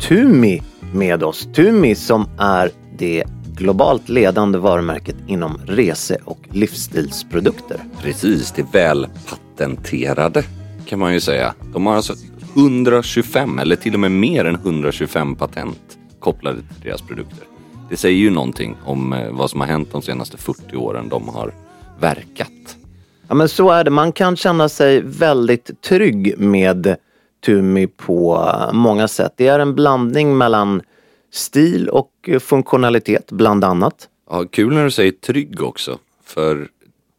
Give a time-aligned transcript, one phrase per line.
[0.00, 0.62] Tumi
[0.94, 1.48] med oss.
[1.54, 3.24] Tumi som är det
[3.56, 7.80] globalt ledande varumärket inom rese och livsstilsprodukter.
[8.02, 10.42] Precis, det välpatenterade
[10.86, 11.54] kan man ju säga.
[11.72, 12.14] De har alltså
[12.56, 17.44] 125 eller till och med mer än 125 patent kopplade till deras produkter.
[17.90, 21.28] Det säger ju någonting om eh, vad som har hänt de senaste 40 åren de
[21.28, 21.54] har
[22.00, 22.76] verkat.
[23.28, 23.90] Ja men så är det.
[23.90, 26.96] Man kan känna sig väldigt trygg med
[27.40, 29.32] Tumi på många sätt.
[29.36, 30.82] Det är en blandning mellan
[31.30, 34.08] stil och funktionalitet bland annat.
[34.30, 35.98] Ja, kul när du säger trygg också.
[36.24, 36.68] För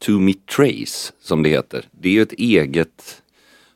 [0.05, 1.85] Tumi Trace som det heter.
[1.91, 3.21] Det är ju ett eget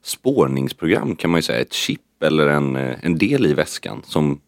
[0.04, 1.60] spårningsprogram kan man ju säga.
[1.60, 4.42] Ett chip eller en, eh, en del i väskan som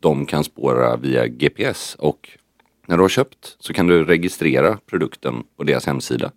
[0.00, 1.96] de kan spåra via GPS.
[1.98, 2.28] Och
[2.86, 6.32] när du har köpt så kan du registrera produkten på deras hemsida.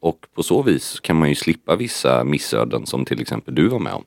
[0.00, 3.78] Och på så vis kan man ju slippa vissa missöden som till exempel du var
[3.78, 4.04] med om.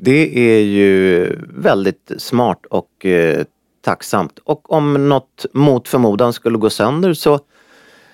[0.00, 3.44] Det är ju väldigt smart och eh,
[3.80, 4.38] tacksamt.
[4.44, 7.40] Och om något mot förmodan skulle gå sönder så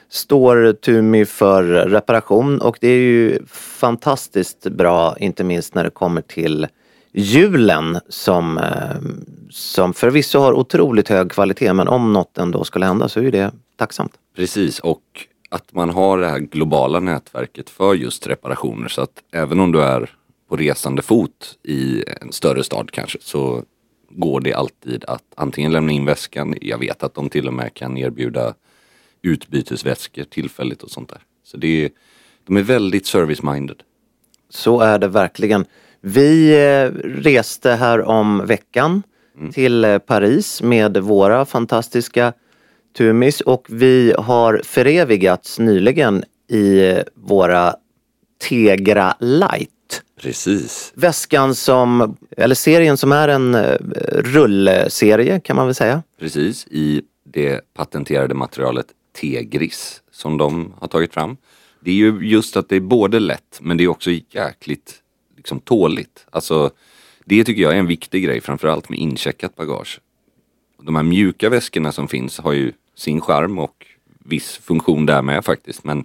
[0.08, 3.46] står Tumi för reparation och det är ju
[3.80, 6.66] fantastiskt bra, inte minst när det kommer till
[7.12, 8.96] hjulen som, eh,
[9.50, 13.52] som förvisso har otroligt hög kvalitet men om något ändå skulle hända så är det
[13.76, 14.12] tacksamt.
[14.36, 15.02] Precis och
[15.48, 19.82] att man har det här globala nätverket för just reparationer så att även om du
[19.82, 20.10] är
[20.48, 23.64] på resande fot i en större stad kanske så
[24.10, 27.74] går det alltid att antingen lämna in väskan, jag vet att de till och med
[27.74, 28.54] kan erbjuda
[29.22, 31.20] utbytesväskor tillfälligt och sånt där.
[31.44, 31.90] Så det är,
[32.46, 33.80] de är väldigt service-minded.
[34.48, 35.64] Så är det verkligen.
[36.00, 39.02] Vi eh, reste här om veckan
[39.38, 39.52] mm.
[39.52, 42.32] till eh, Paris med våra fantastiska
[42.96, 47.74] Tumis och vi har förevigats nyligen i eh, våra
[48.48, 49.73] Tegra Light.
[50.24, 50.92] Precis.
[50.96, 53.56] Väskan som, eller serien som är en
[54.12, 56.02] rullserie kan man väl säga.
[56.18, 58.86] Precis, i det patenterade materialet
[59.20, 61.36] Tegris som de har tagit fram.
[61.80, 64.94] Det är ju just att det är både lätt men det är också jäkligt
[65.36, 66.26] liksom, tåligt.
[66.30, 66.70] Alltså,
[67.24, 70.00] det tycker jag är en viktig grej framförallt med incheckat bagage.
[70.82, 73.86] De här mjuka väskorna som finns har ju sin charm och
[74.18, 75.84] viss funktion där med faktiskt.
[75.84, 76.04] Men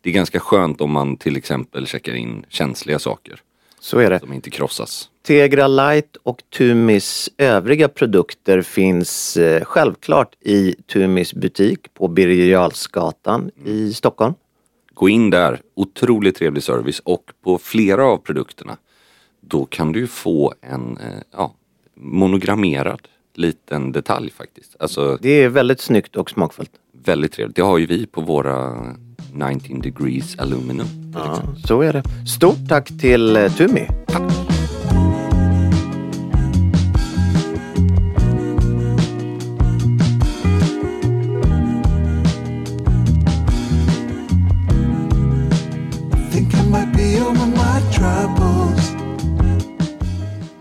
[0.00, 3.42] det är ganska skönt om man till exempel checkar in känsliga saker.
[3.80, 4.20] Så är det.
[4.20, 5.10] Som inte krossas.
[5.22, 12.70] Tegra Light och Tumis övriga produkter finns eh, självklart i Tumis butik på Birger
[13.28, 13.50] mm.
[13.64, 14.34] i Stockholm.
[14.94, 18.76] Gå in där, otroligt trevlig service och på flera av produkterna
[19.48, 21.54] då kan du få en eh, ja,
[21.94, 23.00] monogrammerad
[23.34, 24.76] liten detalj faktiskt.
[24.78, 26.70] Alltså, det är väldigt snyggt och smakfullt.
[27.04, 27.56] Väldigt trevligt.
[27.56, 28.86] Det har ju vi på våra
[29.32, 30.86] 19 degrees aluminum.
[31.14, 32.02] Ja, så är det.
[32.26, 33.88] Stort tack till eh, Tumi.
[34.06, 34.22] Tack.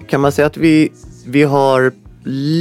[0.09, 0.89] Kan man säga att vi,
[1.25, 1.91] vi har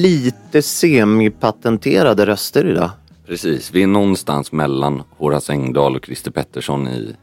[0.03, 2.91] lite semipatenterade röster idag?
[3.27, 7.17] Precis, vi är någonstans mellan Horace Engdahl och Christer Pettersson i,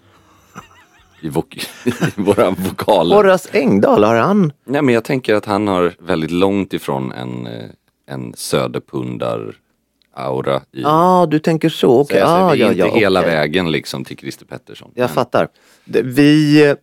[1.22, 3.16] i, vok i våra vokaler.
[3.16, 4.52] Horace Engdahl, har han?
[4.66, 7.70] Nej men jag tänker att han har väldigt långt ifrån en, eh,
[8.06, 9.56] en söderpundar
[10.14, 12.00] aura Ja, ah, du tänker så.
[12.00, 13.32] Okej, Så ah, vi är ja, inte ja, hela okej.
[13.32, 14.92] vägen liksom till Christer Pettersson.
[14.96, 15.48] Jag Men- fattar.
[15.86, 16.76] Vi eh,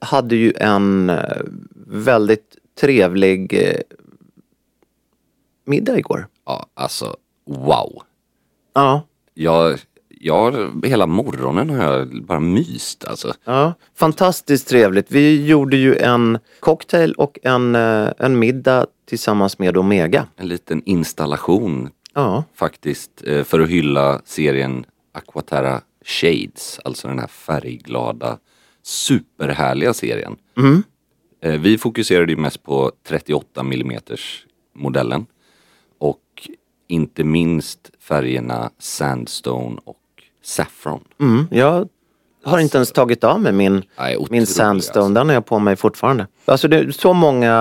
[0.00, 1.40] hade ju en eh,
[1.86, 3.58] väldigt trevlig
[5.64, 6.26] middag igår.
[6.46, 7.16] Ja, alltså
[7.50, 8.02] wow.
[8.74, 9.02] Ja,
[9.34, 13.32] Jag, jag, hela morgonen har jag bara myst alltså.
[13.44, 13.74] ja.
[13.94, 15.10] Fantastiskt trevligt.
[15.10, 20.26] Vi gjorde ju en cocktail och en, eh, en middag tillsammans med Omega.
[20.36, 27.26] En liten installation Ja, faktiskt eh, för att hylla serien Aquaterra Shades, alltså den här
[27.26, 28.38] färgglada
[28.82, 30.36] superhärliga serien.
[31.42, 34.00] Eh, Vi fokuserade ju mest på 38 mm
[34.74, 35.26] modellen
[35.98, 36.20] och
[36.90, 39.96] inte minst färgerna Sandstone och
[40.44, 41.00] Saffron.
[41.20, 41.88] mm, jag
[42.44, 43.82] har inte ens tagit av mig min,
[44.30, 45.04] min Sandstone.
[45.04, 45.14] alltså.
[45.14, 46.26] Den har jag på mig fortfarande.
[46.44, 47.52] Alltså det är så många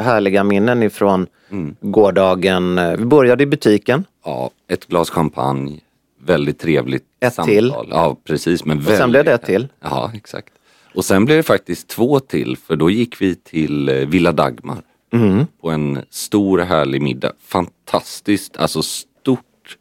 [0.00, 1.76] härliga minnen ifrån Mm.
[1.80, 2.80] gårdagen.
[2.98, 4.04] Vi började i butiken.
[4.24, 5.80] Ja, ett glas champagne,
[6.22, 7.54] väldigt trevligt Ett samtal.
[7.54, 7.74] till.
[7.90, 8.64] Ja, precis.
[8.64, 9.68] Men sen blev det ett till.
[9.80, 10.48] Ja, exakt.
[10.94, 14.78] Och sen blev det faktiskt två till för då gick vi till eh, Villa Dagmar.
[15.14, 15.46] Mm.
[15.60, 17.32] På en stor härlig middag.
[17.40, 19.78] Fantastiskt, alltså stort,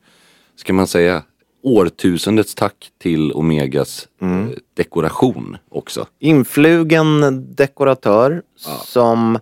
[0.55, 1.23] ska man säga,
[1.63, 4.47] årtusendets tack till Omegas Mm.
[4.47, 6.07] eh, dekoration också.
[6.19, 8.41] influgen dekoratör
[8.85, 9.39] som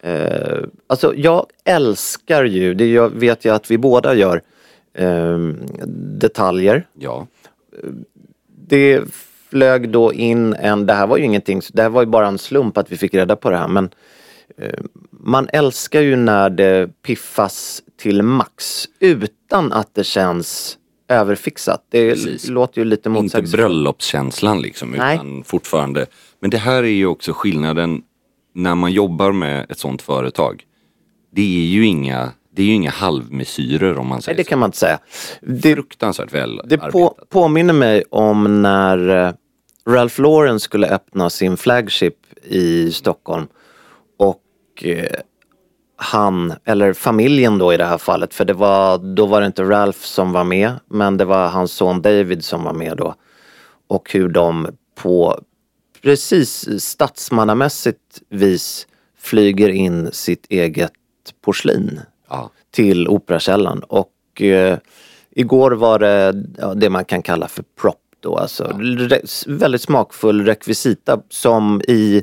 [0.00, 4.42] eh, Alltså jag älskar ju, det jag vet jag att vi båda gör,
[4.94, 5.38] eh,
[6.18, 6.86] detaljer.
[6.98, 7.26] Ja,
[8.68, 9.00] Det
[9.50, 12.38] flög då in en, det här var ju ingenting, det här var ju bara en
[12.38, 13.90] slump att vi fick reda på det här men
[15.10, 20.78] man älskar ju när det piffas till max utan att det känns
[21.08, 21.86] överfixat.
[21.90, 22.48] Det Precis.
[22.48, 23.52] låter ju lite inte motsägelsefullt.
[23.52, 25.14] bröllopskänslan liksom Nej.
[25.14, 26.06] utan fortfarande.
[26.40, 28.02] Men det här är ju också skillnaden
[28.54, 30.64] när man jobbar med ett sånt företag.
[31.30, 34.48] Det är ju inga, det är ju inga halvmesyrer om man Nej, säger det så.
[34.48, 34.98] kan man inte säga.
[35.40, 39.32] Det, Fruktansvärt väl Det på, påminner mig om när eh,
[39.86, 42.14] Ralph Lauren skulle öppna sin flagship
[42.44, 43.46] i Stockholm.
[44.82, 45.16] Eh,
[45.96, 49.62] han, eller familjen då i det här fallet, för det var, då var det inte
[49.64, 53.14] Ralph som var med, men det var hans son David som var med då.
[53.86, 55.40] Och hur de på
[56.02, 58.86] precis statsmannamässigt vis
[59.18, 60.92] flyger in sitt eget
[61.44, 62.50] porslin Ja.
[62.70, 64.78] till Operakällaren och eh,
[65.30, 70.44] igår var det ja, det man kan kalla för prop då, alltså re- väldigt smakfull
[70.46, 72.22] rekvisita som i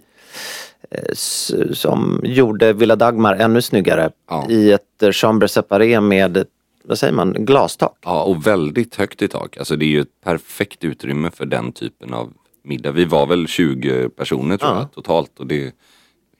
[1.73, 4.47] som gjorde Villa Dagmar ännu snyggare Ja.
[4.49, 6.45] i ett eh, chambre séparé med,
[6.83, 7.97] vad säger man, glastak.
[8.05, 9.57] ja, och väldigt högt i tak.
[9.57, 12.33] Alltså det är ju ett perfekt utrymme för den typen av
[12.63, 12.91] middag.
[12.91, 14.79] Vi var väl 20 personer tror Ja.
[14.79, 15.71] jag totalt och det är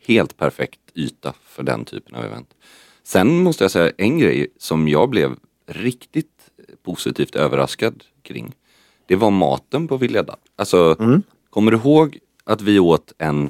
[0.08, 2.50] helt perfekt yta för den typen av event.
[3.04, 5.32] Sen måste jag säga en grej som jag blev
[5.68, 6.32] riktigt
[6.84, 8.52] positivt överraskad kring.
[9.06, 10.36] Det var maten på Villeda.
[10.56, 11.24] Alltså, Mm.
[11.50, 13.50] kommer du ihåg att vi åt en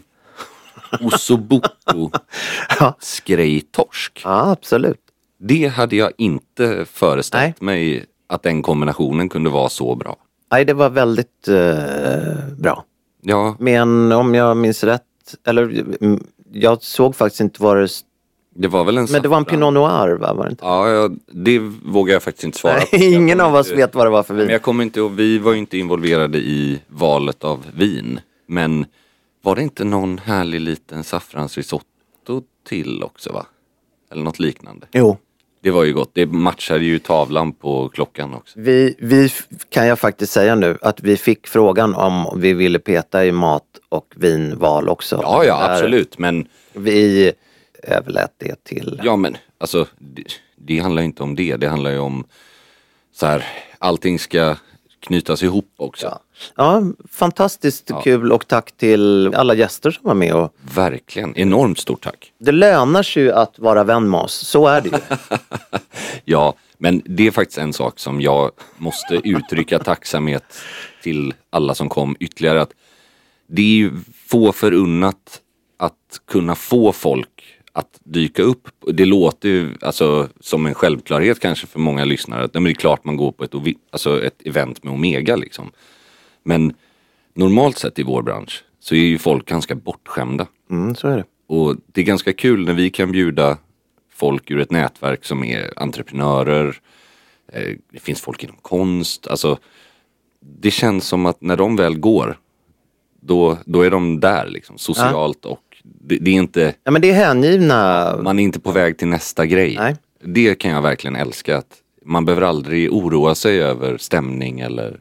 [1.01, 2.12] osobuco
[2.80, 2.95] Ja.
[3.00, 4.21] skrejtorsk?
[4.24, 5.00] Ja, absolut.
[5.39, 10.15] Det hade jag inte föreställt mig att den kombinationen kunde vara så bra.
[10.51, 12.83] Nej, det var väldigt eh, bra.
[13.21, 15.01] Ja, Men om jag minns rätt,
[15.48, 15.63] eller
[16.01, 17.88] mm, jag såg faktiskt inte vad det
[18.55, 19.46] det var väl en Men det var en.
[19.46, 20.34] Pinot Noir va?
[20.34, 20.65] Var det inte?
[20.65, 22.86] Ja, ja, det vågar jag faktiskt inte svara på.
[22.98, 24.51] Nej, ingen av oss vet vad det var för Men vin.
[24.51, 28.19] jag kommer inte ihåg, vi var ju inte involverade i valet av vin.
[28.48, 28.86] Men
[29.41, 33.46] var det inte någon härlig liten saffransrisotto till också va?
[34.12, 34.88] Eller något liknande.
[34.91, 35.17] Jo,
[35.62, 36.12] Det var ju gott.
[36.13, 38.60] Det matchade ju tavlan på klockan också.
[38.60, 39.29] vi, vi
[39.69, 43.63] kan jag faktiskt säga nu att vi fick frågan om vi ville peta i mat
[43.89, 45.19] och vinval också.
[45.24, 46.17] Ja, ja, Där absolut.
[46.17, 47.31] Men Vi
[47.84, 49.01] överlät det till...
[49.03, 50.24] Ja men alltså det,
[50.55, 51.55] det handlar inte om det.
[51.55, 52.24] Det handlar ju om
[53.13, 53.46] så här,
[53.77, 54.55] allting ska
[55.00, 56.08] knytas ihop också.
[56.08, 56.20] Ja,
[56.56, 60.34] ja fantastiskt kul och tack till alla gäster som var med.
[60.34, 61.38] Och Verkligen.
[61.38, 62.32] Enormt stort tack.
[62.38, 64.98] det lönar sig ju att vara vän med oss, så är det ju.
[66.25, 70.44] Ja, men det är faktiskt en sak som jag måste uttrycka tacksamhet
[71.03, 72.62] till alla som kom ytterligare.
[72.62, 72.72] Att
[73.48, 73.91] det är ju
[74.27, 75.41] få förunnat
[75.77, 78.67] att kunna få folk att dyka upp.
[78.88, 82.43] Det låter ju alltså, som en självklarhet kanske för många lyssnare.
[82.43, 83.53] Att, nej, men det är klart man går på ett,
[83.91, 85.71] alltså, ett event med Omega liksom.
[86.43, 86.74] Men
[87.33, 90.48] normalt sett i vår bransch så är ju folk ganska bortskämda.
[90.71, 91.25] Mm, så är det.
[91.48, 93.57] Och det är ganska kul när vi kan bjuda
[94.13, 96.81] folk ur ett nätverk som är entreprenörer,
[97.53, 99.27] Eh, det finns folk inom konst.
[99.27, 99.57] Alltså,
[100.39, 102.38] det känns som att när de väl går,
[103.21, 105.68] då, då är de där liksom, socialt och
[106.01, 108.15] det, det är inte, Ja men det är hängivna.
[108.24, 109.75] man är inte på väg till nästa grej.
[109.79, 109.96] Nej.
[110.24, 111.58] Det kan jag verkligen älska.
[111.58, 111.74] Att
[112.05, 115.00] man behöver aldrig oroa sig över stämning eller,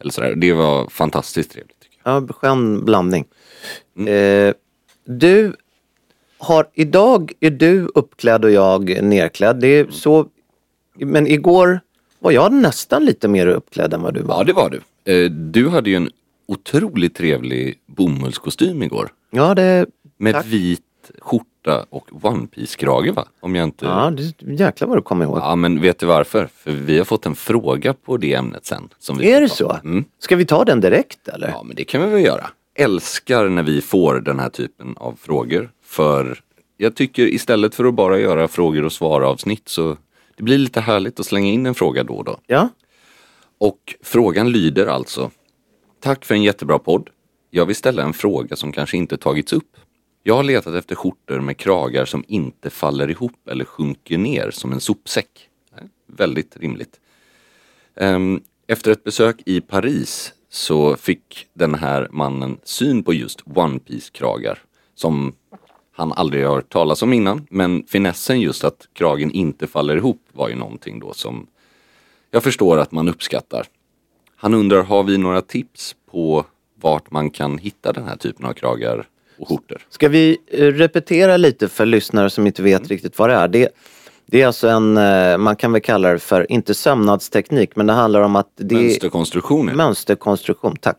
[0.00, 0.34] eller sådär.
[0.34, 1.80] Det var fantastiskt trevligt.
[1.80, 2.22] Tycker jag.
[2.28, 3.24] Ja, skön blandning.
[4.08, 4.54] Eh,
[5.04, 5.52] du
[6.38, 9.60] har, idag är du uppklädd och jag nerklädd.
[9.60, 10.26] Det är så,
[10.98, 11.80] men igår
[12.18, 14.36] var jag nästan lite mer uppklädd än vad du var.
[14.38, 14.80] Ja, det var du.
[15.24, 16.10] Eh, Du hade ju en
[16.46, 19.08] otroligt trevlig bomullskostym igår.
[19.30, 19.86] Ja, det,
[20.20, 20.46] Med Tack.
[20.46, 20.82] vit
[21.18, 23.24] skjorta och one piece krage va?
[23.40, 23.86] Om jag inte...
[23.86, 25.38] ja, det jäklar vad du kommer ihåg.
[25.38, 26.46] Ja, men vet du varför?
[26.54, 28.88] För vi har fått en fråga på det ämnet sen.
[28.98, 29.54] Som vi är det ta.
[29.54, 29.78] så?
[29.84, 30.04] Mm.
[30.18, 31.48] Ska vi ta den direkt eller?
[31.48, 32.50] Ja, men det kan vi väl göra.
[32.74, 35.70] Älskar när vi får den här typen av frågor.
[35.84, 36.40] För
[36.76, 39.96] jag tycker istället för att bara göra frågor och svar avsnitt så
[40.36, 42.38] det blir lite härligt att slänga in en fråga då och då.
[42.46, 42.68] Ja,
[43.58, 45.30] Och frågan lyder alltså.
[46.02, 47.08] Tack för en jättebra podd.
[47.50, 49.76] Jag vill ställa en fråga som kanske inte tagits upp.
[50.22, 54.72] Jag har letat efter skjortor med kragar som inte faller ihop eller sjunker ner som
[54.72, 55.48] en sopsäck.
[55.76, 57.00] Nej, Väldigt rimligt.
[57.96, 63.78] Ehm, efter ett besök i Paris så fick den här mannen syn på just One
[63.78, 64.58] Piece-kragar
[64.94, 65.32] som
[65.92, 67.46] han aldrig har hört talas om innan.
[67.50, 71.46] Men finessen just att kragen inte faller ihop var ju någonting då som
[72.30, 73.66] jag förstår att man uppskattar.
[74.36, 78.52] Han undrar, har vi några tips på vart man kan hitta den här typen av
[78.52, 79.06] kragar
[79.44, 79.86] skjortor?
[79.90, 83.48] Ska vi eh, repetera lite för lyssnare som inte vet riktigt vad det är?
[83.48, 83.68] Det,
[84.26, 87.92] det är alltså en, eh, man kan väl kalla det för, inte sömnadsteknik, men det
[87.92, 89.74] handlar om att det Mönsterkonstruktioner.
[89.74, 90.96] Mönsterkonstruktion, tack.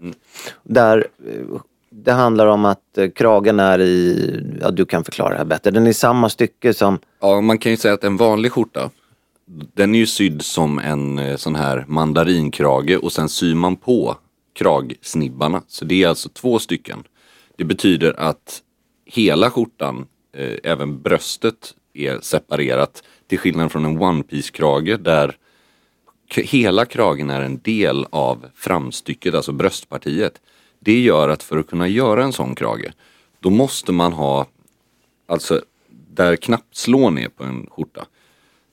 [0.63, 5.45] Där eh, det handlar om att kragen är i, ja du kan förklara det här
[5.45, 8.51] bättre, den är i samma stycke som, Ja, man kan ju säga att en vanlig
[8.51, 8.89] skjorta,
[9.73, 14.17] den är ju sydd som en sån här mandarinkrage och sen syr man på
[14.53, 15.61] kragsnibbarna.
[15.67, 17.03] Så det är alltså två stycken.
[17.61, 18.61] Det betyder att
[19.05, 23.03] hela skjortan, eh, även bröstet, är separerat.
[23.27, 25.37] Till skillnad från en one piece krage där
[26.29, 30.41] hela kragen är en del av framstycket, alltså bröstpartiet.
[30.79, 32.91] Det gör att för att kunna göra en sån krage,
[33.39, 34.47] då måste man ha,
[35.27, 35.61] alltså
[36.13, 38.05] där knappslån är på en skjorta,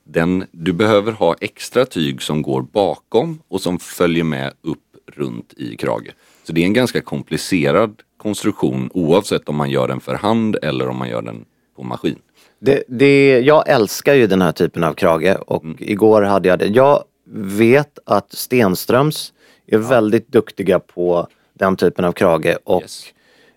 [0.03, 5.53] den, du behöver ha extra tyg som går bakom och som följer med upp runt
[5.57, 6.11] i krage.
[6.43, 10.87] Så det är en ganska komplicerad konstruktion oavsett om man gör den för hand eller
[10.87, 11.45] om man gör den
[11.75, 12.19] på maskin.
[12.59, 16.65] det, det, jag älskar ju den här typen av krage och igår hade jag det.
[16.67, 19.33] Jag vet att Stenströms
[19.67, 23.05] är väldigt duktiga på den typen av krage och Yes.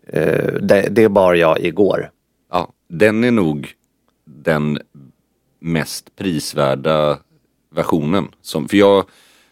[0.06, 2.10] eh, det, det bar jag igår.
[2.50, 3.72] Ja, den är nog
[4.24, 4.78] den
[5.60, 7.18] mest prisvärda
[7.74, 8.28] versionen.
[8.42, 9.04] Som, för jag,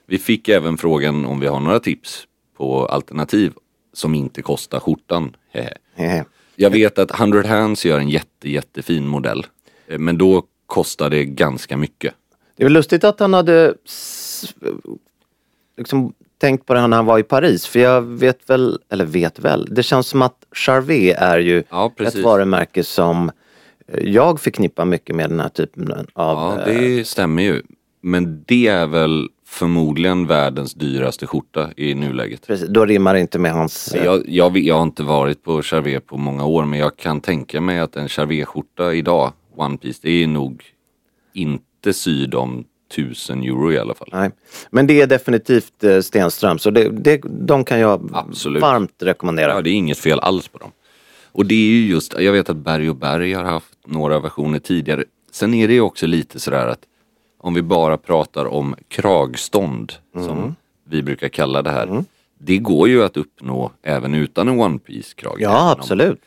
[0.07, 2.27] vi fick även frågan om vi har några tips
[2.57, 3.53] på alternativ
[3.93, 5.37] som inte kostar skjortan.
[6.57, 9.47] Jag vet att 100 Hands gör en jätte, jättefin modell.
[9.89, 12.15] Eh, Men då kostar det ganska mycket.
[12.57, 13.75] Det är väl lustigt att han hade
[15.77, 17.67] liksom tänkt på det när han var i Paris.
[17.67, 21.93] För jag vet väl, eller vet väl, det känns som att Charvet är ju Ja,
[21.99, 23.31] ett varumärke som
[23.89, 26.07] eh, jag förknippar mycket med den här typen av...
[26.15, 27.63] Ja, eh, det stämmer ju.
[28.03, 32.47] Men det är väl förmodligen världens dyraste skjorta i nuläget.
[32.47, 33.95] Precis, då rimmar det inte med hans...
[34.05, 37.61] Jag, jag, jag har inte varit på Charvet på många år men jag kan tänka
[37.61, 40.65] mig att en Charvet-skjorta idag, One Piece, det är nog
[41.33, 44.09] inte syd om 1000 euro i alla fall.
[44.13, 44.31] Nej.
[44.71, 48.63] Men det är definitivt eh, Stenström, så det, det, de kan jag Absolut.
[48.63, 49.53] varmt rekommendera.
[49.53, 50.71] Ja, det är inget fel alls på dem.
[51.33, 54.59] Och det är ju just, jag vet att Berg och Berg har haft några versioner
[54.59, 55.05] tidigare.
[55.33, 56.81] Sen är det ju också lite sådär att
[57.41, 62.05] om vi bara pratar om kragstånd, som vi brukar kalla det här.
[62.39, 65.41] Det går ju att uppnå även utan en One Piece-krage.
[65.41, 66.21] även Ja, absolut.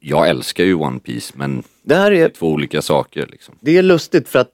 [0.00, 3.54] Jag älskar ju One Piece men Det här är två olika saker liksom.
[3.60, 4.50] det är lustigt för att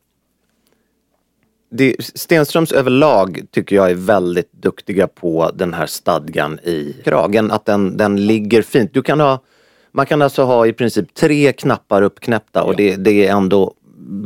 [1.70, 7.50] det, Stenströms överlag tycker jag är väldigt duktiga på den här stadgan i kragen.
[7.50, 8.94] Att den, den ligger fint.
[8.94, 9.42] Du kan ha,
[9.92, 13.74] man kan alltså ha i princip tre knappar uppknäppta och det, det är ändå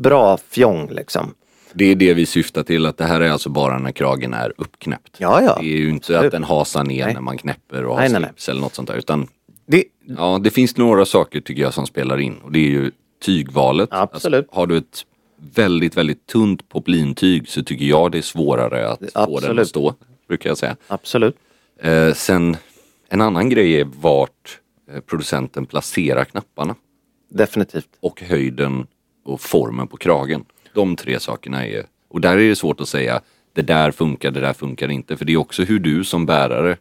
[0.00, 1.34] bra fjong liksom.
[1.74, 4.52] Det är det vi syftar till, att det här är alltså bara när kragen är
[4.56, 5.16] uppknäppt.
[5.18, 5.56] Ja, ja.
[5.60, 6.24] Det är ju inte Absolut.
[6.24, 7.14] att den hasar ner Nej.
[7.14, 8.96] när man knäpper och har Nej, nej, slips eller något sånt där.
[8.96, 9.28] Utan
[9.66, 9.84] Det,
[10.18, 12.36] ja, det finns några saker tycker jag som spelar in.
[12.42, 12.90] Och det är ju
[13.24, 13.88] tygvalet.
[13.92, 14.38] Absolut.
[14.44, 15.06] Alltså, har du ett
[15.54, 19.60] väldigt, väldigt tunt poplintyg så tycker jag det är svårare att få den Absolut.
[19.62, 19.94] att stå.
[20.28, 20.76] Brukar jag säga.
[20.88, 21.36] absolut.
[21.82, 22.56] Eh, sen
[23.08, 24.58] en annan grej är vart
[24.94, 26.74] eh, producenten placerar knapparna.
[27.30, 27.88] Definitivt.
[28.00, 28.86] och höjden
[29.24, 30.44] och formen på kragen.
[30.74, 33.20] De tre sakerna är, och där är det svårt att säga
[33.52, 35.16] det där funkar, det där funkar inte.
[35.16, 36.76] För det är också hur du som bärare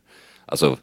[0.45, 0.77] alltså,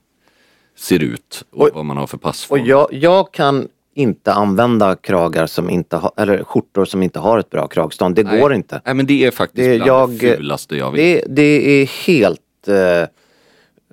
[0.76, 2.60] ser ut och, Och- vad man har för passform.
[2.60, 7.38] Och jag, jag kan inte använda kragar som inte har, eller skjortor som inte har
[7.38, 8.14] ett bra kragstånd.
[8.14, 8.40] Det Nej.
[8.40, 8.80] går inte.
[8.84, 11.24] Nej men det är faktiskt Det- bland jag- det fulaste jag vet.
[11.26, 12.40] Det, det är helt...
[12.68, 13.08] Eh,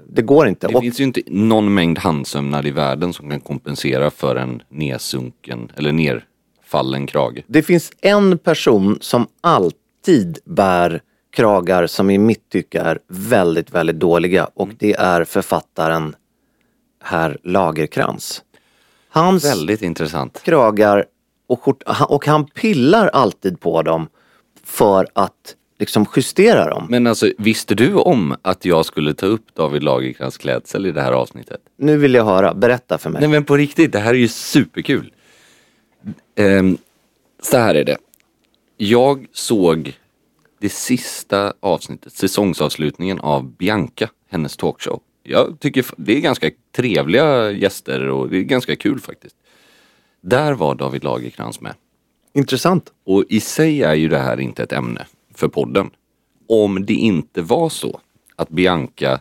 [0.10, 0.68] det går inte.
[0.68, 4.62] Det Och, finns ju inte någon mängd handsömnad i världen som kan kompensera för en
[4.70, 5.92] nedsunken eller
[6.66, 7.44] nerfallen krage.
[7.48, 14.00] det finns en person som alltid bär kragar som i mitt tycke är väldigt, väldigt
[14.00, 16.16] dåliga och det är författaren
[17.04, 18.42] herr Lagerkrans.
[19.10, 20.42] Hans Väldigt intressant.
[20.44, 21.06] kragar
[21.48, 24.08] och, skjort, och han pillar alltid på dem
[24.64, 26.88] för att liksom justera dem.
[26.90, 31.02] Men alltså visste du om att jag skulle ta upp David Lagercrantz klädsel i det
[31.02, 31.62] här avsnittet?
[31.78, 33.20] Nu vill jag höra, berätta för mig.
[33.20, 35.12] Nej men på riktigt, det här är ju superkul.
[36.36, 36.78] Ehm,
[37.42, 37.98] så här är det.
[38.78, 39.98] Jag såg
[40.60, 45.02] det sista avsnittet, säsongsavslutningen av Bianca, hennes talkshow.
[45.24, 49.36] Jag tycker det är ganska trevliga gäster och det är ganska kul faktiskt.
[50.22, 51.74] Där var David Lagercrantz med.
[52.34, 52.92] Intressant.
[53.04, 55.90] Och i sig är ju det här inte ett ämne för podden.
[56.48, 58.00] Om det inte var så
[58.36, 59.20] att Bianca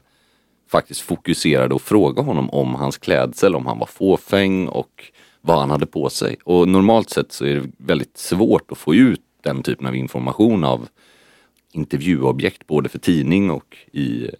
[0.71, 5.13] faktiskt fokuserade och frågade honom om hans klädsel, om han var fåfäng och
[5.47, 6.37] vad han hade på sig.
[6.45, 10.65] Och normalt sett så är det väldigt svårt att få ut den typen av information
[10.65, 10.89] av
[11.73, 14.31] intervjuobjekt både för tidning och i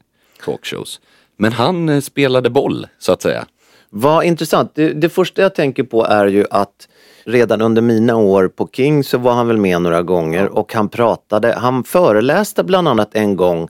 [0.45, 1.01] talkshows.
[1.37, 3.47] Men han eh, spelade boll så att säga.
[3.91, 4.75] Vad intressant.
[4.75, 6.89] Det, det första jag tänker på är ju att
[7.25, 10.89] redan under mina år på King så var han väl med några gånger och han
[10.89, 13.69] pratade, han föreläste bland annat en gång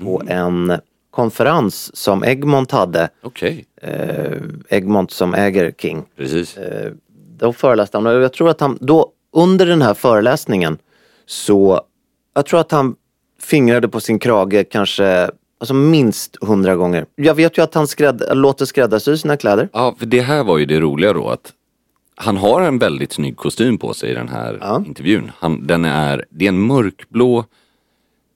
[0.00, 0.38] på Mm.
[0.70, 0.80] en
[1.14, 4.32] konferens som Egmont hade, Okej, eh,
[4.68, 6.02] Egmont som äger King.
[6.16, 6.58] precis.
[7.38, 10.78] Då föreläste han och jag tror att han, då under den här föreläsningen
[11.26, 11.80] så,
[12.34, 12.96] jag tror att han
[13.40, 15.30] fingrade på sin krage kanske,
[15.60, 17.06] alltså minst hundra gånger.
[17.14, 19.68] Jag vet ju att han skräd, låter skräddarsy sina kläder.
[19.72, 21.52] Ja, för det här var ju det roliga då att
[22.16, 24.82] han har en väldigt snygg kostym på sig i den här Ja.
[24.86, 25.32] intervjun.
[25.38, 27.44] Han, den är, det är en mörkblå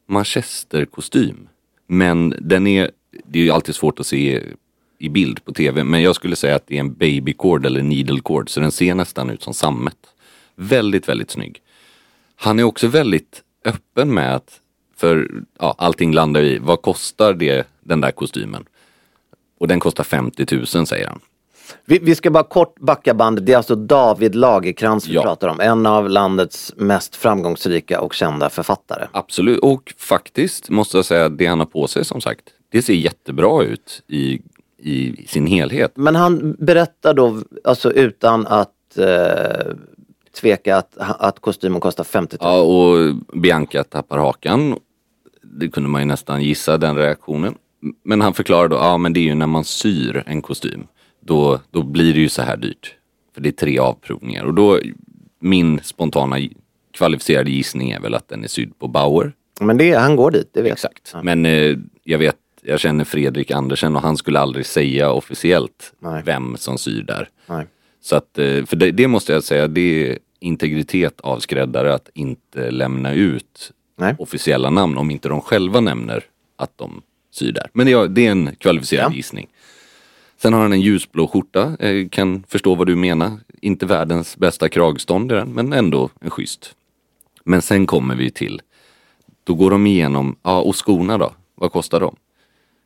[0.09, 1.49] manchesterkostym.
[1.91, 2.91] Men den är,
[3.25, 4.43] det är ju alltid svårt att se
[4.99, 8.51] i bild på tv, men jag skulle säga att det är en babycord eller needlecord
[8.51, 9.97] så den ser nästan ut som sammet.
[10.55, 11.63] Väldigt, väldigt snygg.
[12.37, 14.61] Han är också väldigt öppen med att,
[14.97, 18.65] för ja, allting landar i, vad kostar det, den där kostymen?
[19.59, 21.21] Och den kostar 50 000 säger han.
[21.85, 23.47] Vi, vi ska bara kort backa bandet.
[23.47, 25.23] Det är alltså David Lagerkrans vi Ja.
[25.23, 25.61] pratar om.
[25.61, 29.07] En av landets mest framgångsrika och kända författare.
[29.13, 32.43] Absolut, och faktiskt måste jag säga det han har på sig som sagt.
[32.71, 34.41] Det ser jättebra ut i,
[34.79, 35.93] i sin helhet.
[35.95, 39.73] Men han berättar då, alltså utan att eh,
[40.41, 42.51] tveka, att, att kostymen kostar 50 000.
[42.53, 44.77] Ja, och Bianca tappar hakan.
[45.43, 47.55] Det kunde man ju nästan gissa den reaktionen.
[48.05, 50.87] Men han förklarar då, ja men det är ju när man syr en kostym.
[51.29, 52.95] Då, då blir det ju så här dyrt.
[53.35, 54.45] För det är tre avprovningar.
[54.45, 54.81] Och då,
[55.41, 56.37] min spontana
[56.93, 59.33] kvalificerade gissning är väl att den är sydd på Bauer.
[59.61, 61.15] Men det, han går dit, det vet Exakt.
[61.23, 66.23] Men eh, jag vet, jag känner Fredrik Andersen och han skulle aldrig säga officiellt Nej.
[66.25, 67.29] vem som syr där.
[67.47, 67.67] Nej.
[68.01, 72.09] Så att, eh, för det, det måste jag säga, det är integritet av skräddare att
[72.15, 74.15] inte lämna ut Nej.
[74.19, 76.25] officiella namn om inte de själva nämner
[76.57, 77.71] att de syr där.
[77.73, 79.17] Men det är, det är en kvalificerad Ja.
[79.17, 79.49] gissning.
[80.41, 83.41] Sen har han en ljusblå skjorta, eh, kan förstå vad du menar.
[83.61, 86.75] Inte världens bästa kragstånd i den, men ändå en schysst.
[87.45, 88.63] Men sen kommer vi till,
[89.45, 92.17] då går de igenom, ja och skorna då, vad kostar de?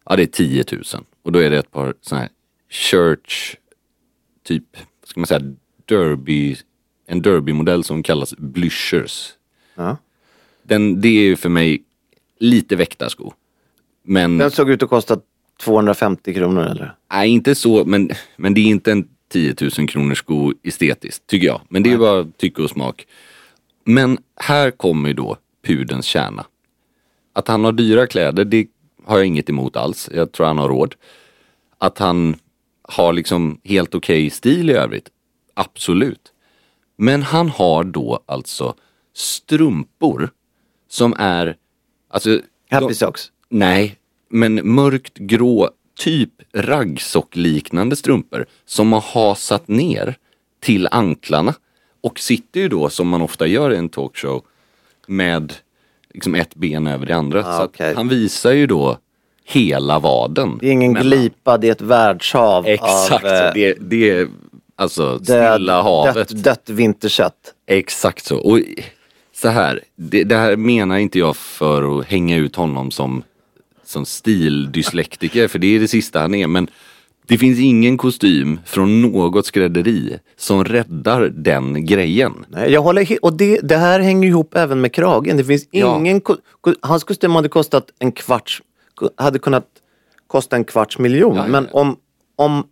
[0.05, 0.83] Ja det är 10 000
[1.23, 2.31] och då är det ett par sådana här
[2.69, 3.57] church,
[4.43, 4.65] typ,
[5.01, 6.57] vad ska man säga, derby,
[7.07, 9.33] en derbymodell som kallas blyschers.
[9.75, 9.97] Ja.
[10.62, 11.83] Den, det är ju för mig
[12.38, 13.33] lite väktarsko.
[14.03, 15.19] Men, Den såg ut att kosta
[15.64, 16.94] 250 kronor eller?
[17.12, 21.46] nej inte så, men, men det är inte en 10 000 kronors sko estetiskt, tycker
[21.46, 21.61] jag.
[21.68, 23.07] Men det är bara tycke och smak.
[23.85, 26.46] Men här kommer ju då pudens kärna.
[27.33, 28.66] Att han har dyra kläder, det
[29.05, 30.11] har jag inget emot alls.
[30.14, 30.94] Jag tror han har råd.
[31.79, 32.37] Att han
[32.83, 35.09] har liksom helt okej stil i övrigt,
[35.55, 36.33] absolut.
[36.96, 38.75] Men han har då alltså
[39.14, 40.31] strumpor
[40.88, 41.57] som är,
[42.11, 42.40] alltså...
[42.70, 43.33] Happy de- Socks.
[43.48, 43.96] Nej,
[44.33, 50.16] men mörkt grå, typ raggsock-liknande strumpor som har hasat ner
[50.61, 51.55] till anklarna.
[52.01, 54.42] Och sitter ju då, som man ofta gör i en talkshow,
[55.07, 55.53] med
[56.14, 57.40] liksom ett ben över det andra.
[57.47, 57.95] Ah, så okej.
[57.97, 58.99] han visar ju då
[59.45, 60.59] hela vaden.
[60.61, 64.29] Det är ingen mellan- glipa, det är ett världshav Exakt, av eh, det, det är
[64.77, 66.14] alltså död- Stilla havet.
[66.14, 67.55] Dött, dött vinterkött.
[67.66, 68.37] Exakt så.
[68.38, 68.61] Och
[69.35, 73.23] så här, det, det här menar inte jag för att hänga ut honom som,
[73.92, 76.46] som stildyslektiker, för det är det sista han är.
[76.46, 76.68] Men
[77.26, 82.33] det finns ingen kostym från något skrädderi som räddar den grejen.
[82.48, 85.37] Nej, jag håller och det, det här hänger ihop även med kragen.
[85.37, 85.98] Det finns Ja.
[85.98, 86.20] ingen...
[86.20, 88.62] ko- ko- hans kostym hade kostat en kvarts...
[89.16, 89.66] Hade kunnat
[90.26, 91.37] kosta en kvarts miljon.
[91.37, 91.81] Ja, ja, Men ja.
[91.81, 91.96] om,
[92.37, 92.64] om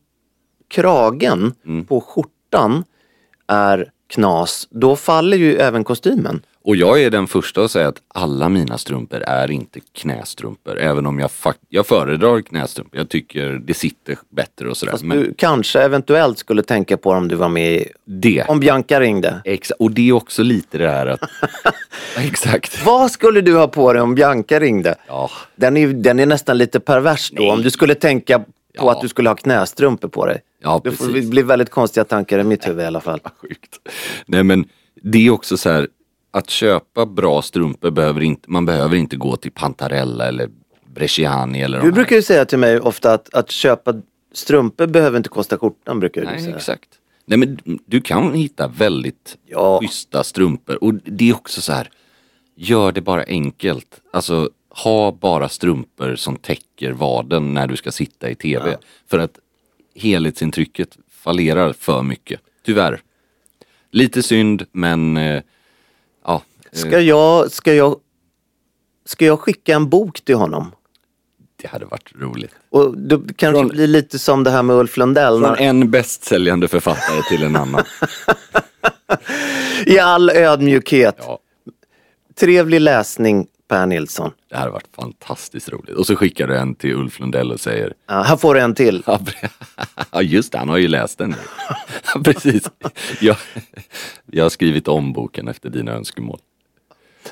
[0.68, 1.84] kragen Mm.
[1.84, 2.84] på skjortan
[3.48, 6.42] är knas, då faller ju även kostymen.
[6.64, 10.78] Och jag är den första att säga att alla mina strumpor är inte knästrumpor.
[10.78, 11.30] Även om jag,
[11.68, 12.98] jag föredrar knästrumpor.
[12.98, 14.92] Jag tycker det sitter bättre och sådär.
[14.92, 17.88] Fast Men du kanske eventuellt skulle tänka på om du var med i...
[18.04, 18.44] det.
[18.48, 19.42] Om Bianca ringde.
[19.44, 21.20] Exa- och det är också lite det här att...
[22.18, 22.84] Exakt.
[22.86, 24.94] Vad skulle du ha på dig om Bianca ringde?
[25.06, 25.30] Ja.
[25.56, 27.42] Den är, den är nästan lite pervers då.
[27.42, 27.50] Nej.
[27.52, 28.92] Om du skulle tänka på Ja.
[28.92, 30.40] att du skulle ha knästrumpor på dig.
[30.62, 31.30] Ja, det precis.
[31.30, 33.20] bli väldigt konstiga tankar i mitt huvud i alla fall.
[33.42, 33.76] Sjukt.
[34.26, 34.64] Nej men
[35.02, 35.88] det är också så här.
[36.30, 40.48] Att köpa bra strumpor behöver inte, man behöver inte gå till Pantarella eller
[40.94, 43.94] Bresciani eller Du brukar ju säga till mig ofta att, att köpa
[44.32, 46.00] strumpor behöver inte kosta skjortan.
[46.00, 46.56] Brukar du Nej säga.
[46.56, 46.88] exakt.
[47.24, 49.80] Nej men du kan hitta väldigt Ja.
[49.80, 51.90] schyssta strumpor och det är också så här.
[52.56, 54.00] Gör det bara enkelt.
[54.12, 58.78] Alltså ha bara strumpor som täcker vaden när du ska sitta i tv.
[59.10, 59.38] För att
[59.94, 62.40] helhetsintrycket fallerar för mycket.
[62.66, 63.00] Tyvärr.
[63.90, 65.22] Lite synd men ja.
[65.22, 65.42] eh,
[66.72, 67.96] Ska jag, ska, jag,
[69.04, 70.72] ska jag skicka en bok till honom?
[71.62, 72.50] Det hade varit roligt.
[72.70, 75.40] Och det kanske Från- blir lite som det här med Ulf Lundell.
[75.40, 77.84] Från När, en bästsäljande författare till en annan.
[79.86, 81.16] I all ödmjukhet.
[81.18, 81.38] Ja,
[82.40, 84.30] Trevlig läsning Per Nilsson.
[84.50, 85.96] det hade varit fantastiskt roligt.
[85.96, 88.74] Och så skickar du en till Ulf Lundell och säger Ja, här får du en
[88.74, 89.02] till.
[90.10, 91.34] Ja, just det, han har ju läst den.
[92.24, 92.70] Precis.
[93.20, 93.36] Jag,
[94.26, 96.38] jag har skrivit om boken efter dina önskemål.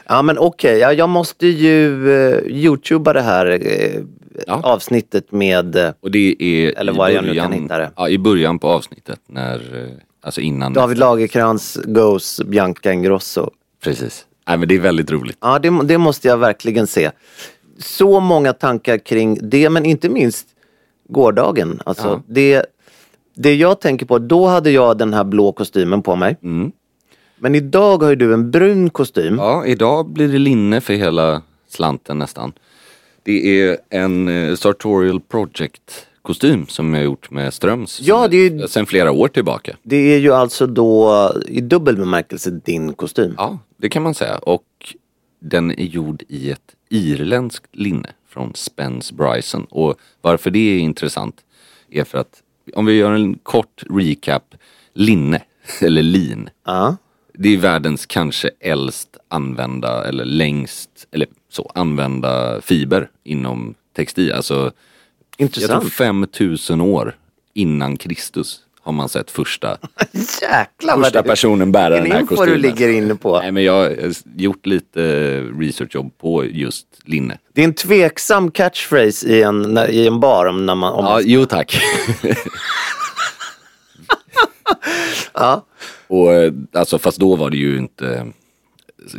[0.07, 4.01] Ja men okej, ja, jag måste ju uh, youtuba det här eh,
[4.47, 4.61] Ja.
[4.63, 5.77] avsnittet med...
[5.77, 7.91] eh, Och det är Eller var jag nu början- kan hitta det.
[7.97, 9.91] Ja, i början på avsnittet när, eh,
[10.23, 10.73] alltså innan.
[10.73, 13.51] David Lagerkrans goes Bianca Ingrosso.
[13.85, 14.27] Precis.
[14.49, 15.37] Nej men det är väldigt roligt.
[15.41, 17.11] Ja, det, det måste jag verkligen se.
[17.79, 20.47] Så många tankar kring det, men inte minst
[21.09, 21.81] gårdagen.
[21.87, 22.23] Alltså, Ja.
[22.27, 22.67] det,
[23.37, 26.37] det jag tänker på, då hade jag den här blå kostymen på mig.
[26.43, 26.73] Mm.
[27.39, 29.35] Men idag har ju du en brun kostym.
[29.39, 32.53] Ja, idag blir det linne för hela slanten nästan.
[33.23, 38.01] Det är en eh, Sartorial Project kostym som jag gjort med Ströms.
[38.03, 39.77] Ja, det är- Sen flera år tillbaka.
[39.83, 43.35] Det är ju alltså då i dubbel bemärkelse din kostym.
[43.37, 44.39] Ja, det kan man säga.
[44.39, 44.65] Och
[45.41, 49.65] den är gjord i ett irländskt linne från Spence Bryson.
[49.71, 51.37] Och varför det är intressant
[51.91, 52.43] är för att
[52.75, 54.55] om vi gör en kort recap.
[54.93, 55.43] Linne,
[55.81, 56.51] eller lin.
[56.67, 56.97] Ja.
[57.41, 64.33] Det är världens kanske äldst använda eller längst eller så använda fiber inom textil.
[64.33, 64.73] Alltså jag
[65.47, 65.81] Intressant.
[65.81, 67.17] tror 5000 år
[67.55, 69.69] innan Kristus har man sett första,
[70.43, 72.49] Jäklar första det- personen bära den här kostymen.
[72.49, 73.39] du ligger inne på.
[73.41, 75.01] Nej men jag har gjort lite
[75.41, 77.39] researchjobb på just linne.
[77.53, 81.11] Det är en tveksam catchphrase i en, i en bar om, när man, om Ja,
[81.11, 81.81] man jo tack.
[85.35, 85.65] Ja.
[86.09, 88.27] Och eh, alltså fast då var det ju inte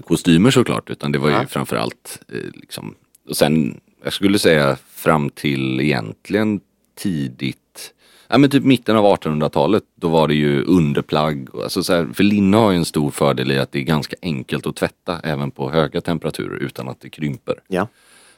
[0.04, 2.96] kostymer såklart utan det var ju framförallt eh, liksom
[3.30, 6.60] och sen jag skulle säga fram till egentligen
[6.96, 7.94] tidigt
[8.32, 11.50] Ja men typ mitten av 1800-talet då var det ju underplagg.
[11.54, 13.84] och Alltså så här, för linne har ju en stor fördel i att det är
[13.84, 17.56] ganska enkelt att tvätta även på höga temperaturer utan att det krymper.
[17.68, 17.88] Ja.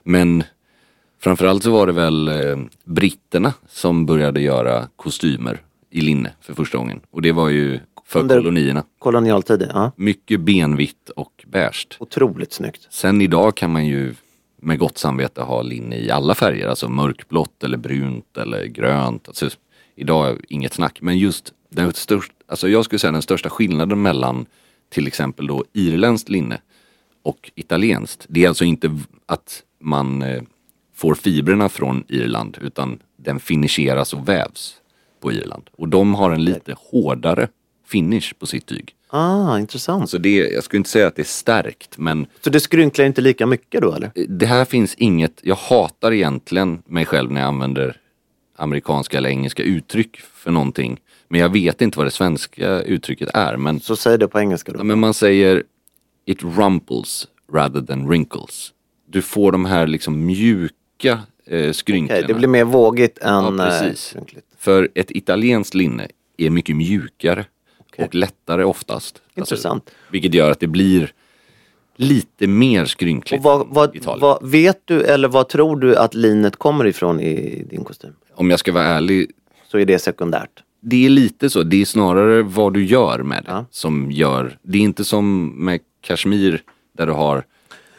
[0.03, 0.43] Men
[1.19, 6.77] framförallt så var det väl eh, britterna som började göra kostymer i linne för första
[6.77, 7.01] gången.
[7.11, 7.79] Och det var ju
[8.11, 8.83] för Under- kolonierna.
[8.99, 9.91] Kolonialtiden, ja.
[9.95, 11.87] Mycket benvitt och beige.
[11.99, 12.87] Otroligt snyggt.
[12.89, 14.13] Sen idag kan man ju
[14.61, 16.67] med gott samvete ha linne i alla färger.
[16.67, 19.27] Alltså mörkblått eller brunt eller grönt.
[19.27, 19.49] Alltså,
[19.95, 21.01] idag är inget snack.
[21.01, 24.45] Men just den största, alltså jag skulle säga den största skillnaden mellan
[24.89, 26.61] till exempel då irländskt linne
[27.23, 28.25] och italienskt.
[28.29, 30.41] Det är alltså inte att man eh,
[30.95, 34.75] får fibrerna från Irland utan den finisheras och vävs
[35.21, 35.69] på Irland.
[35.77, 37.47] Och de har en lite hårdare
[37.91, 38.93] finish på sitt tyg.
[39.09, 40.09] Ah, intressant.
[40.09, 43.21] Så det, jag skulle inte säga att det är stärkt men Så det skrynklar inte
[43.21, 44.11] lika mycket då eller?
[44.27, 47.97] det här finns inget, jag hatar egentligen mig själv när jag använder
[48.57, 50.99] amerikanska eller engelska uttryck för någonting.
[51.27, 53.57] Men jag vet inte vad det svenska uttrycket är.
[53.57, 54.83] Men, Så säg det på engelska då.
[54.83, 55.63] men man säger
[56.25, 58.71] it rumples rather than wrinkles.
[59.07, 62.17] Du får de här liksom mjuka eh, skrynkorna.
[62.19, 63.99] Okej, det blir mer vågigt än Ja, eh, precis.
[64.05, 64.45] skrynkligt.
[64.57, 67.45] För ett italienskt linne är mycket mjukare
[67.97, 69.21] och lättare oftast.
[69.35, 69.83] Intressant.
[69.83, 71.13] Alltså, vilket gör att det blir
[71.95, 76.85] lite mer skrynkligt vad, vad, vad, vet du eller vad tror du att linet kommer
[76.87, 78.13] ifrån i din kostym?
[78.35, 79.31] Om jag ska vara ärlig,
[79.71, 80.63] Så är det sekundärt.
[80.81, 81.63] det är lite så.
[81.63, 83.65] Det är snarare vad du gör med det Ja.
[83.71, 84.57] som gör.
[84.63, 86.63] Det är inte som med kashmir
[86.97, 87.43] där du har,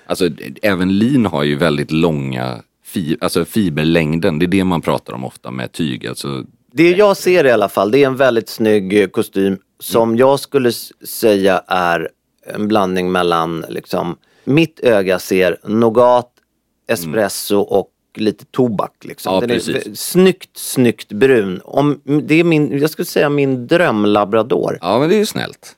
[0.06, 0.28] alltså
[0.62, 4.38] även lin har ju väldigt långa fi, alltså fiberlängden.
[4.38, 6.06] Det är det man pratar om ofta med tyg.
[6.06, 10.40] Alltså, Det jag ser i alla fall, det är en väldigt snygg kostym som jag
[10.40, 10.72] skulle
[11.04, 12.08] säga är
[12.46, 16.28] en blandning mellan liksom, mitt öga ser nougat,
[16.88, 18.92] espresso och lite tobak.
[19.04, 19.34] Liksom.
[19.34, 19.86] Ja, Den är precis.
[19.86, 21.60] v- snyggt, snyggt brun.
[21.64, 24.78] Om, det är min, jag skulle säga min drömlabrador.
[24.80, 25.76] ja men det är ju snällt.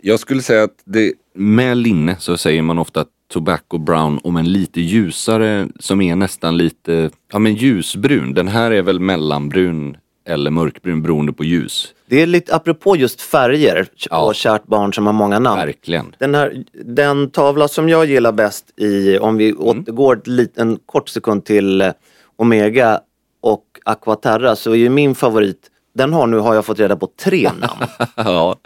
[0.00, 4.52] Jag skulle säga att det, med linne så säger man ofta tobacco brown om en
[4.52, 8.34] lite ljusare som är nästan lite, ja men ljusbrun.
[8.34, 9.96] Den här är väl mellanbrun
[10.28, 11.92] eller mörkbrun beroende på ljus.
[12.08, 14.20] Det är lite apropå just färger Ja.
[14.26, 15.60] och kärt barn som har många namn.
[15.60, 16.14] Verkligen.
[16.18, 21.08] Den, här, den tavla som jag gillar bäst i, om vi återgår lit- en kort
[21.08, 21.92] sekund till eh,
[22.36, 23.00] Omega
[23.40, 27.08] och Aquaterra så är ju min favorit, den har nu har jag fått reda på
[27.16, 27.84] tre namn.
[28.16, 28.56] ja.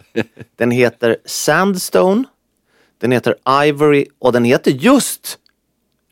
[0.56, 2.24] Den heter Sandstone,
[2.98, 5.38] den heter Ivory och den heter just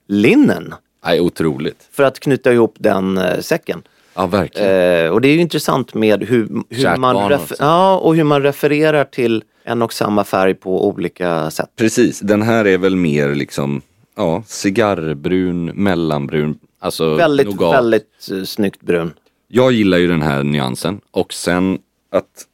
[0.06, 0.74] Linnen.
[1.04, 1.88] Nej, otroligt.
[1.92, 3.82] För att knyta ihop den eh, säcken.
[4.18, 5.04] Ja, verkligen.
[5.04, 8.42] Eh, och det är ju intressant med hur, hur, man, refer- ja, och hur man
[8.42, 11.70] refererar till en och samma färg på olika sätt.
[11.76, 13.83] Precis, den här är väl mer liksom,
[14.16, 17.74] ja, cigarrbrun, mellanbrun, alltså Väldigt, nougat.
[17.74, 19.12] väldigt uh, snyggt brun.
[19.48, 21.78] Jag gillar ju den här nyansen och sen
[22.11, 22.46] att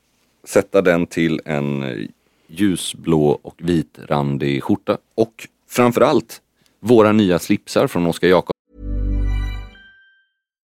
[0.49, 2.07] sätta den till en eh,
[2.47, 6.41] ljusblå och vitrandig skjorta och framförallt
[6.81, 8.54] våra nya slipsar från Oskar Jakob.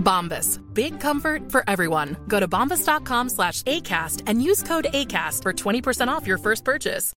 [0.00, 0.58] Bombas.
[0.74, 2.16] Big comfort for everyone.
[2.26, 7.12] Go to bombas.com slash ACAST and use code ACAST for 20% off your first purchase.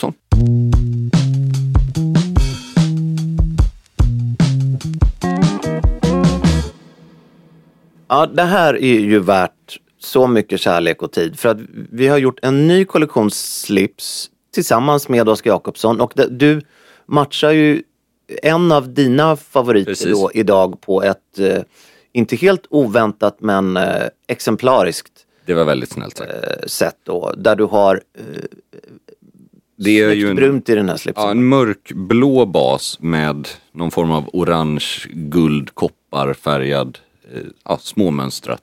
[0.00, 0.12] Så.
[8.08, 11.38] Ja, det här är ju värt så mycket kärlek och tid.
[11.38, 11.58] För att
[11.92, 16.00] vi har gjort en ny kollektion slips tillsammans med Oskar Jakobsson.
[16.00, 16.60] Och det, du
[17.06, 17.82] matchar ju
[18.42, 20.10] en av dina favoriter Precis.
[20.12, 21.62] då idag på ett, eh,
[22.12, 25.12] inte helt oväntat men eh, exemplariskt
[25.46, 26.32] Det var väldigt snällt sagt.
[26.32, 27.34] eh, sätt då.
[27.36, 28.24] Där du har eh,
[29.76, 31.24] Det är ju en, brunt i den här slipsen.
[31.24, 36.98] ja, en mörkblå bas med någon form av orange, guld, koppar färgad,
[37.34, 38.62] eh, ja, småmönstrat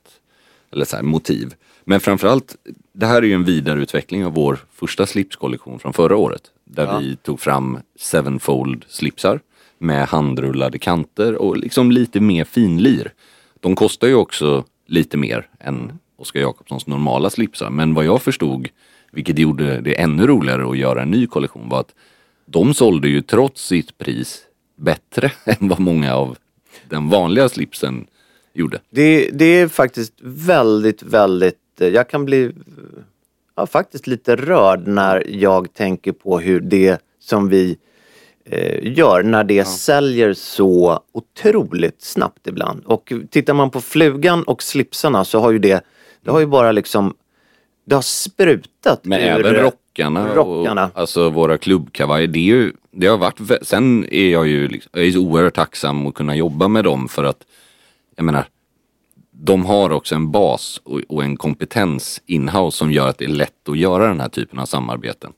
[0.72, 1.54] eller så här, motiv.
[1.84, 2.56] Men framförallt,
[2.94, 6.42] det här är ju en vidareutveckling av vår första slipskollektion från förra året.
[6.66, 9.40] Där vi tog fram sevenfold slipsar
[9.80, 13.14] med handrullade kanter och liksom lite mer finlir.
[13.60, 17.70] De kostar ju också lite mer än Oskar Jakobssons normala slipsar.
[17.70, 18.68] Men vad jag förstod,
[19.12, 21.96] vilket gjorde det ännu roligare att göra en ny kollektion, var att
[22.46, 24.42] de sålde ju trots sitt pris
[24.76, 26.38] bättre än vad många av
[26.90, 28.08] den vanliga slipsen
[28.54, 28.80] gjorde.
[28.90, 32.52] Det, det är faktiskt väldigt, väldigt, eh, jag kan bli
[33.56, 37.78] ja, faktiskt lite rörd när jag tänker på hur det som vi
[38.82, 42.84] gör, när det säljer så otroligt snabbt ibland.
[42.86, 45.84] Och tittar man på flugan och slipsarna så har ju det,
[46.22, 47.14] det har ju bara liksom,
[47.86, 50.86] det har sprutat Men även rockarna, rockarna.
[50.94, 52.28] och alltså våra klubbkavajer.
[52.28, 55.56] Det, är ju, det har varit, sen är jag ju liksom, jag är så oerhört
[55.56, 57.46] tacksam att kunna jobba med dem för att
[58.16, 58.46] jag menar
[59.42, 63.30] de har också en bas och, och en kompetens inhouse som gör att det är
[63.30, 65.34] lätt att göra den här typen av samarbeten.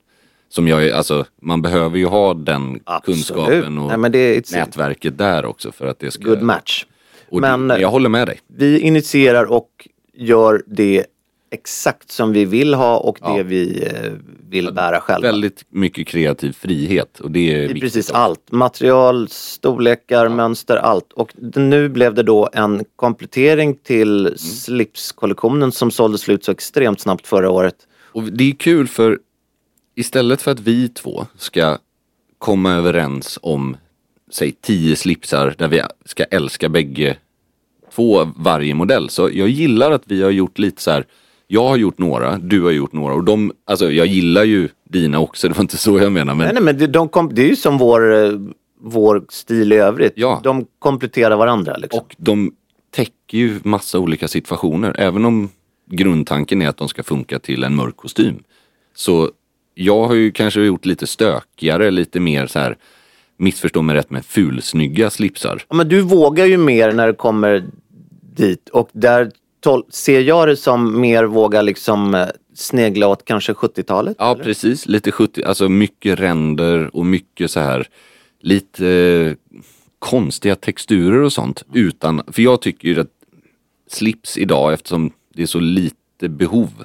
[0.52, 5.72] Som jag, alltså man behöver ju ha den kunskapen och Nej, det nätverket där också
[5.72, 6.24] för att det ska...
[6.24, 6.86] good match.
[7.30, 8.40] Och Men- det, jag håller med dig.
[8.48, 11.06] Vi initierar och gör det
[11.54, 13.44] exakt som vi vill ha och det Ja.
[13.44, 14.12] vi eh,
[14.50, 15.28] vill bära själva.
[15.28, 18.18] Väldigt mycket kreativ frihet och det är Det är precis också.
[18.22, 18.52] allt.
[18.52, 21.14] Material, storlekar, mönster, allt.
[21.14, 23.80] Och nu blev det då en komplettering Mm.
[23.84, 27.76] till slipskollektionen som sålde slut så extremt snabbt förra året.
[28.12, 29.20] Och det är kul för
[29.96, 31.78] istället för att vi två ska
[32.38, 33.78] komma överens om
[34.32, 37.18] säg tio slipsar där vi ska älska bägge
[37.96, 39.10] två varje modell.
[39.10, 41.06] Så jag gillar att vi har gjort lite så här.
[41.48, 45.20] Jag har gjort några, du har gjort några och de, alltså jag gillar ju dina
[45.20, 47.42] också, det var inte så jag menar men Nej, nej, men det, de kom, det
[47.42, 48.32] är ju som vår, eh,
[48.80, 50.14] vår stil i övrigt.
[50.16, 50.42] Ja.
[50.44, 51.78] De kompletterar varandra.
[51.78, 52.00] Liksom.
[52.00, 52.52] Och de
[52.92, 54.96] täcker ju massa olika situationer.
[55.00, 55.50] Även om
[55.90, 58.44] grundtanken är att de ska funka till en mörk kostym.
[58.96, 59.32] Så
[59.82, 62.78] jag har ju kanske gjort lite stökigare, lite mer så här
[63.38, 65.64] missförstå mig rätt med fulsnygga slipsar.
[65.70, 67.64] Ja, men du vågar ju mer när det kommer
[68.36, 69.32] dit och där
[69.90, 74.16] ser jag det som mer våga liksom eh, snegla åt kanske 70-talet.
[74.20, 74.44] Ja, eller?
[74.44, 74.86] precis.
[74.86, 77.88] Lite 70, alltså mycket ränder och mycket så här
[78.42, 79.34] lite eh,
[80.00, 81.64] konstiga texturer och sånt.
[81.74, 83.08] Utan, för jag tycker ju att
[83.90, 86.84] slips idag, eftersom det är så lite behov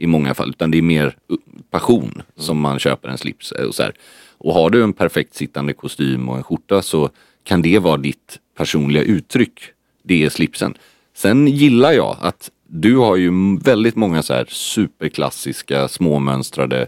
[0.00, 1.16] i många fall, utan det är mer
[1.70, 3.92] passion som man köper en slips eh, och så här.
[4.38, 7.10] Och har du en perfekt sittande kostym och en skjorta så
[7.44, 9.60] kan det vara ditt personliga uttryck.
[10.02, 10.74] Det är slipsen.
[11.14, 16.86] Sen gillar jag att du har ju väldigt många så här superklassiska småmönstrade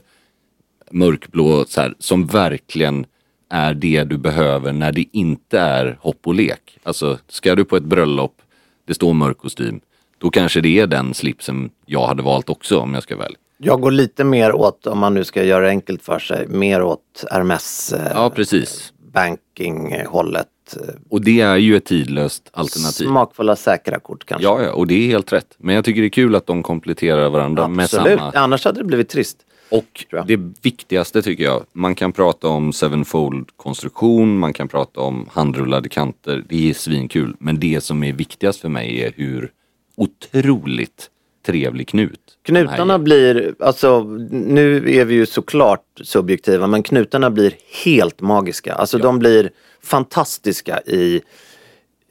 [0.91, 3.07] mörkblå så här, som verkligen
[3.51, 6.79] är det du behöver när det inte är hopp och lek.
[6.83, 8.43] Alltså ska du på ett bröllop,
[8.87, 9.81] det står mörk kostym,
[10.23, 13.37] då kanske det är den slipsen jag hade valt också om jag ska välja.
[13.59, 16.83] Jag går lite mer åt, om man nu ska göra det enkelt för sig, mer
[16.83, 18.93] åt Hermes eh, Ja, precis.
[19.13, 20.47] banking-hållet.
[20.77, 23.05] eh, Och det är ju ett tidlöst alternativ.
[23.07, 24.45] Smakfulla säkra kort kanske.
[24.49, 25.55] Ja, ja, och det är helt rätt.
[25.59, 28.79] Men jag tycker det är kul att de kompletterar varandra med Absolut, samma annars hade
[28.81, 29.37] det blivit trist.
[29.71, 35.27] Och det viktigaste tycker jag, man kan prata om sevenfold konstruktion, man kan prata om
[35.33, 37.37] handrullade kanter, det är svinkul.
[37.39, 39.51] Men det som är viktigast för mig är hur
[39.97, 41.11] otroligt
[41.47, 42.21] trevlig knut.
[42.43, 47.53] Knutarna blir, alltså nu är vi ju såklart subjektiva men knutarna blir
[47.85, 48.75] helt magiska.
[48.75, 49.51] Alltså de blir
[49.83, 51.17] fantastiska i,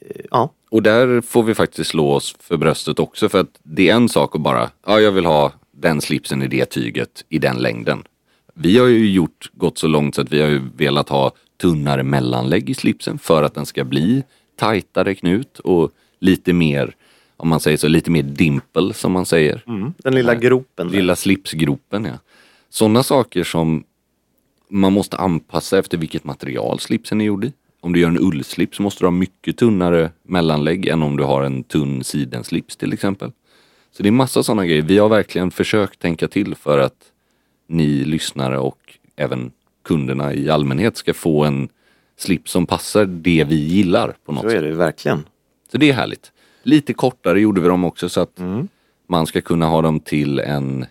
[0.00, 3.88] eh, ja, Och där får vi faktiskt slå oss för bröstet också för att det
[3.88, 7.38] är en sak att bara, ja jag vill ha den slipsen i det tyget i
[7.38, 8.02] den längden.
[8.54, 12.02] Vi har ju gjort, gått så långt så att vi har ju velat ha tunnare
[12.02, 14.24] mellanlägg i slipsen för att den ska bli
[14.56, 15.90] tajtare knut och
[16.20, 16.94] lite mer,
[17.42, 19.62] om man säger så, lite mer dimple som man säger.
[19.96, 20.88] den lilla gropen.
[20.88, 20.94] där.
[20.96, 22.12] Lilla slipsgropen ja.
[22.68, 23.84] Sådana saker som
[24.68, 27.52] man måste anpassa efter vilket material slipsen är gjord i.
[27.80, 31.42] Om du gör en ullslips måste du ha mycket tunnare mellanlägg än om du har
[31.42, 33.32] en tunn sidenslips till exempel.
[33.92, 34.82] Så det är massa sådana grejer.
[34.82, 37.04] Vi har verkligen försökt tänka till för att
[37.68, 38.78] ni lyssnare och
[39.16, 39.50] även
[39.84, 41.68] kunderna i allmänhet ska få en
[42.16, 44.58] slips som passar det vi gillar på något Så sätt.
[44.58, 45.24] är det verkligen.
[45.72, 46.32] Så det är härligt.
[46.62, 48.68] Lite kortare gjorde vi dem också så att Mm.
[49.06, 50.86] man ska kunna ha dem till en,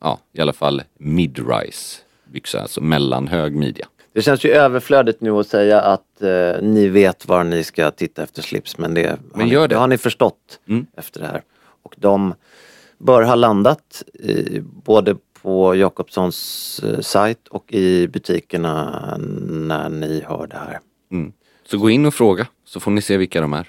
[0.00, 3.86] ja i alla fall mid-rise byxa, alltså mellanhög midja.
[4.12, 8.22] Det känns ju överflödigt nu att säga att eh, ni vet var ni ska titta
[8.22, 9.76] efter slips men det, har, Men ni, gör det.
[9.76, 10.86] har ni förstått Mm.
[10.96, 11.42] efter det här.
[11.82, 12.34] Och de
[12.98, 19.16] bör ha landat i, både på Jakobssons eh, sajt och i butikerna
[19.48, 20.80] när ni hör det här.
[21.12, 21.32] Mm.
[21.66, 23.68] Så gå in och fråga så får ni se vilka de är.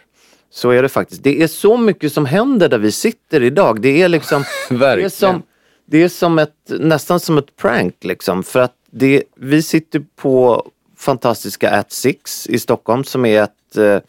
[0.50, 1.24] Så är det faktiskt.
[1.24, 3.82] Det är så mycket som händer där vi sitter idag.
[3.82, 5.44] Det är liksom det är som,
[5.86, 8.44] det är som ett, nästan som ett prank liksom.
[8.44, 10.66] För att det, vi sitter på
[10.98, 14.00] fantastiska At Six i Stockholm som är ett eh,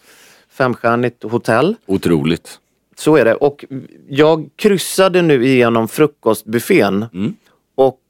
[0.50, 1.76] femstjärnigt hotell.
[1.86, 2.58] Otroligt.
[2.96, 3.34] Så är det.
[3.34, 3.64] Och
[4.08, 7.06] jag kryssade nu igenom frukostbuffén.
[7.14, 7.34] Mm.
[7.74, 8.00] Och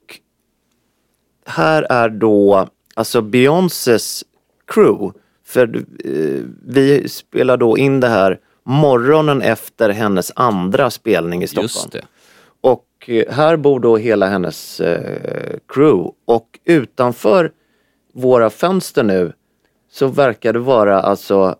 [1.45, 4.23] här är då alltså Beyoncés
[4.67, 5.19] crew
[5.49, 5.75] För
[6.05, 11.65] eh, vi spelar då in det här morgonen efter hennes andra spelning i Stockholm.
[11.73, 12.05] Just det.
[12.61, 16.11] Och eh, här bor då hela hennes eh, crew.
[16.25, 17.51] Och utanför
[18.13, 19.33] våra fönster nu
[19.91, 21.55] så verkar det vara alltså,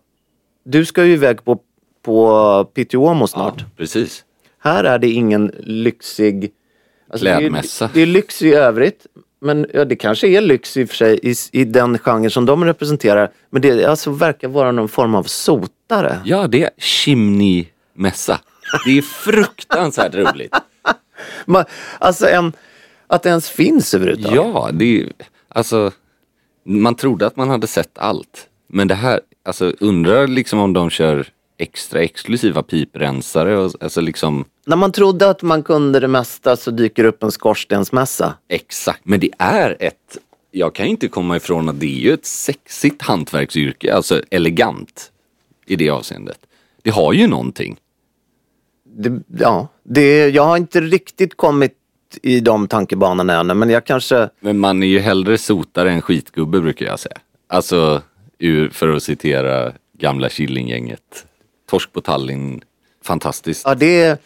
[0.64, 1.58] du ska ju iväg på,
[2.02, 3.54] på Piteåmo snart.
[3.58, 4.24] Ja, precis.
[4.58, 6.52] Här är det ingen lyxig...
[7.10, 7.90] Alltså det är- Klädmässa.
[7.94, 9.06] Det är, lyx i övrigt.
[9.40, 12.46] Men ja, det kanske är lyx i och för sig i, i den genre som
[12.46, 13.30] de representerar.
[13.50, 16.20] Men det alltså verkar vara någon form av sotare.
[16.24, 18.38] Ja, det är chimney-mässa.
[18.84, 20.54] Det är fruktansvärt roligt.
[21.44, 21.64] Man,
[21.98, 22.52] alltså en,
[23.06, 24.36] att det ens finns överhuvudtaget.
[24.36, 25.12] Ja, det är
[25.48, 25.90] alltså,
[26.64, 28.46] man trodde att man hade sett allt.
[28.66, 31.26] Men det här, alltså undrar liksom om de kör
[31.58, 36.70] extra exklusiva piprensare och alltså liksom När man trodde att man kunde det mesta så
[36.70, 38.34] dyker upp en skorstensmässa.
[38.48, 39.00] exakt.
[39.02, 40.18] Men det är ett,
[40.50, 45.12] jag kan inte komma ifrån att det är ju ett sexigt hantverksyrke, alltså elegant
[45.66, 46.38] i det avseendet.
[46.82, 47.76] Det har ju någonting.
[48.84, 51.74] Det, ja, det, jag har inte riktigt kommit
[52.22, 54.28] i de tankebanorna ännu, men jag kanske...
[54.40, 57.18] Men man är ju hellre sotare än skitgubbe brukar jag säga.
[57.46, 58.02] Alltså,
[58.38, 61.26] ur, för att citera gamla Killinggänget.
[61.70, 62.62] Torsk på Tallinn,
[63.02, 63.62] fantastiskt.
[63.64, 64.20] Ja, det.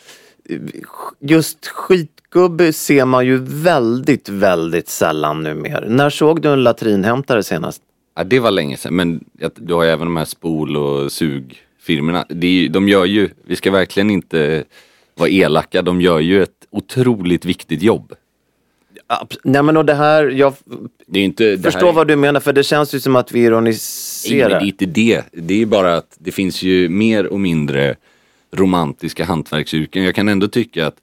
[1.20, 5.84] Just skitgubbe ser man ju väldigt, väldigt sällan numera.
[5.88, 7.82] När såg du en latrinhämtare senast?
[8.16, 9.24] Ja, det var länge sedan, men
[9.54, 12.26] du har ju även de här spol och sugfirmorna.
[12.28, 14.64] Ju- de gör ju, vi ska verkligen inte
[15.14, 18.12] vara elaka, de gör ju ett otroligt viktigt jobb.
[19.44, 20.54] Nej men och det här, jag
[21.06, 23.40] Det inte, det förstår här, vad du menar för det känns ju som att vi
[23.40, 24.48] Nej, men ironiserar.
[24.48, 25.22] det är inte det.
[25.32, 27.96] Det är bara att det finns ju mer och mindre
[28.54, 30.04] romantiska hantverksyrken.
[30.04, 30.96] Jag kan ändå tycka att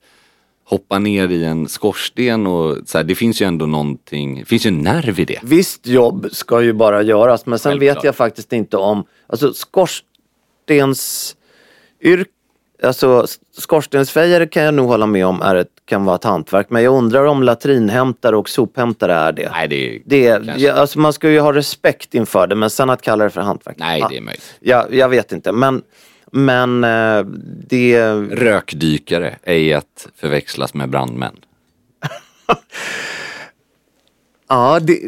[0.64, 4.66] hoppa ner i en skorsten och så här, det finns ju ändå någonting, det finns
[4.66, 5.40] ju en nerv i det.
[5.44, 7.98] Visst jobb ska ju bara göras men sen Självklart.
[7.98, 11.36] vet jag faktiskt inte om, alltså skorstens
[12.84, 13.26] alltså
[13.58, 16.94] skorstensfejare kan jag nog hålla med om är ett, kan vara ett hantverk men jag
[16.94, 19.50] undrar om latrinhämtare och sophämtare är det.
[19.52, 22.70] Nej, det är, Det är, ja, alltså man ska ju ha respekt inför det men
[22.70, 23.76] sen att kalla det för hantverk.
[23.80, 24.56] Nej, ja, det är möjligt.
[24.60, 25.82] jag, jag vet inte men,
[26.32, 27.24] men eh,
[27.68, 28.12] det...
[28.16, 31.36] Rökdykare är att förväxlas med brandmän.
[34.52, 35.00] Ja, det,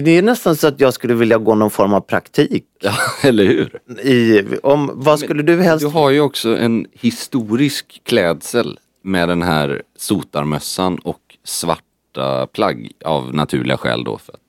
[0.00, 2.64] det är nästan så att jag skulle vilja gå någon form av praktik.
[2.80, 2.92] Ja,
[3.28, 3.78] eller hur?
[4.06, 5.84] I, om, vad skulle du helst...
[5.84, 13.34] Du har ju också en historisk klädsel med den här sotarmössan och svarta plagg av
[13.34, 14.18] naturliga skäl då.
[14.18, 14.45] För att,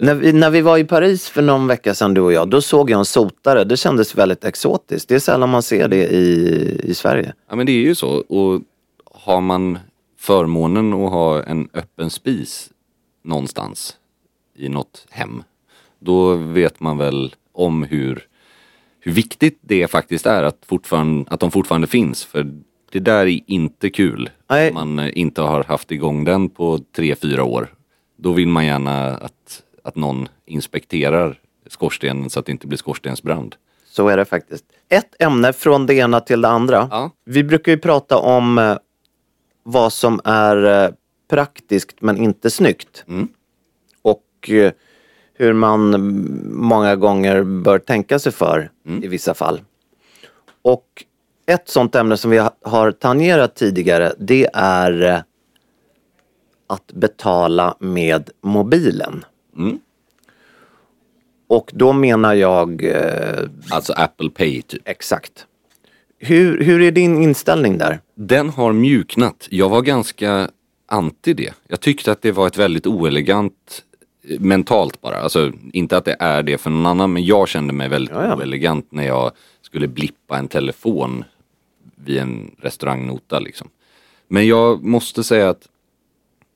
[0.00, 2.60] När vi, när vi var i Paris för någon vecka sedan du och jag, då
[2.60, 3.64] såg jag en sotare.
[3.64, 5.08] Det kändes väldigt exotiskt.
[5.08, 7.34] Det är sällan man ser det i, i Sverige.
[7.48, 8.08] ja men det är ju så.
[8.08, 8.62] Och
[9.14, 9.78] har man
[10.18, 12.70] förmånen att ha en öppen spis
[13.24, 13.96] någonstans
[14.56, 15.42] i något hem.
[15.98, 18.26] Då vet man väl om hur,
[19.00, 22.24] hur viktigt det faktiskt är att, fortfarande, att de fortfarande finns.
[22.24, 22.52] För
[22.92, 24.30] det där är inte kul.
[24.50, 24.68] Nej.
[24.68, 27.74] Om man inte har haft igång den på tre, fyra år.
[28.16, 33.56] Då vill man gärna att, att någon inspekterar skorstenen så att det inte blir skorstensbrand.
[33.86, 34.64] Så är det faktiskt.
[34.88, 36.88] Ett ämne från det ena till det andra.
[36.90, 37.10] Ja.
[37.24, 38.76] Vi brukar ju prata om eh,
[39.62, 40.90] vad som är eh,
[41.30, 43.04] praktiskt men inte snyggt.
[43.08, 43.28] Mm.
[44.02, 44.72] Och eh,
[45.34, 49.04] hur man mm, många gånger bör tänka sig för Mm.
[49.04, 49.60] i vissa fall.
[50.62, 51.04] Och
[51.46, 55.22] ett sånt ämne som vi ha- har tangerat tidigare det är
[56.66, 59.24] att betala med mobilen.
[59.60, 59.78] Mm.
[61.46, 64.82] Och då menar jag eh, Alltså Apple Pay typ.
[64.84, 65.46] exakt.
[66.18, 68.00] Hur, hur är din inställning där?
[68.14, 69.46] Den har mjuknat.
[69.50, 70.50] Jag var ganska
[70.86, 71.54] anti det.
[71.68, 73.82] Jag tyckte att det var ett väldigt oelegant
[74.28, 75.16] eh, mentalt bara.
[75.16, 78.26] Alltså inte att det är det för någon annan men jag kände mig väldigt Ja,
[78.26, 78.36] ja.
[78.36, 79.30] oelegant när jag
[79.62, 81.24] skulle blippa en telefon
[82.04, 83.68] vid en restaurangnota liksom.
[84.28, 85.68] Men jag måste säga att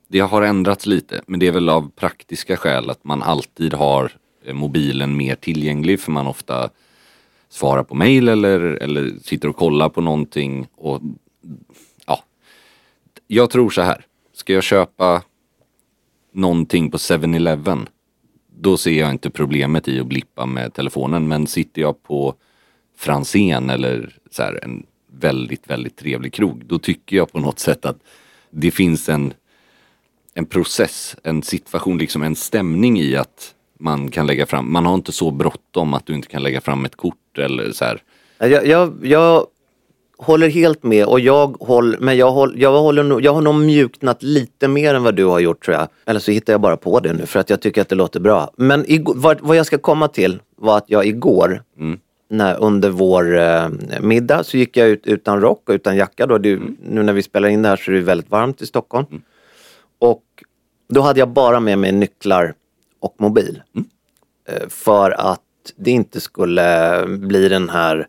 [0.07, 4.11] det har ändrats lite men det är väl av praktiska skäl att man alltid har
[4.45, 6.69] eh, mobilen mer tillgänglig för man ofta
[7.49, 11.01] svarar på mail eller, eller sitter och kollar på någonting och
[12.05, 12.23] ja.
[13.27, 14.05] Jag tror så här.
[14.33, 15.21] Ska jag köpa
[16.31, 17.87] någonting på 7-Eleven
[18.59, 22.35] då ser jag inte problemet i att blippa med telefonen men sitter jag på
[22.97, 27.85] Franzén eller så här, en väldigt, väldigt trevlig krog då tycker jag på något sätt
[27.85, 27.97] att
[28.49, 29.33] det finns en
[30.37, 34.93] en process, en situation, liksom en stämning i att man kan lägga fram, man har
[34.95, 38.01] inte så bråttom att du inte kan lägga fram ett kort eller så här.
[38.37, 39.47] Jag, jag, jag
[40.17, 44.23] håller helt med och jag, håll, men jag, håll, jag, håller, jag har nog mjuknat
[44.23, 45.87] lite mer än vad du har gjort tror jag.
[46.05, 48.19] Eller så hittar jag bara på det nu för att jag tycker att det låter
[48.19, 48.51] bra.
[48.57, 51.99] Men igår, vad, vad jag ska komma till, var att jag igår, Mm.
[52.29, 53.69] när, under vår eh,
[54.01, 56.25] middag, så gick jag ut utan rock och utan jacka.
[56.25, 56.37] Då.
[56.37, 56.77] Det, Mm.
[56.89, 59.05] Nu när vi spelar in det här så är det väldigt varmt i Stockholm.
[59.99, 60.21] Och
[60.87, 62.53] då hade jag bara med mig nycklar
[62.99, 63.61] och mobil.
[63.75, 63.87] Mm.
[64.49, 65.41] Eh, För att
[65.75, 68.07] det inte skulle bli den här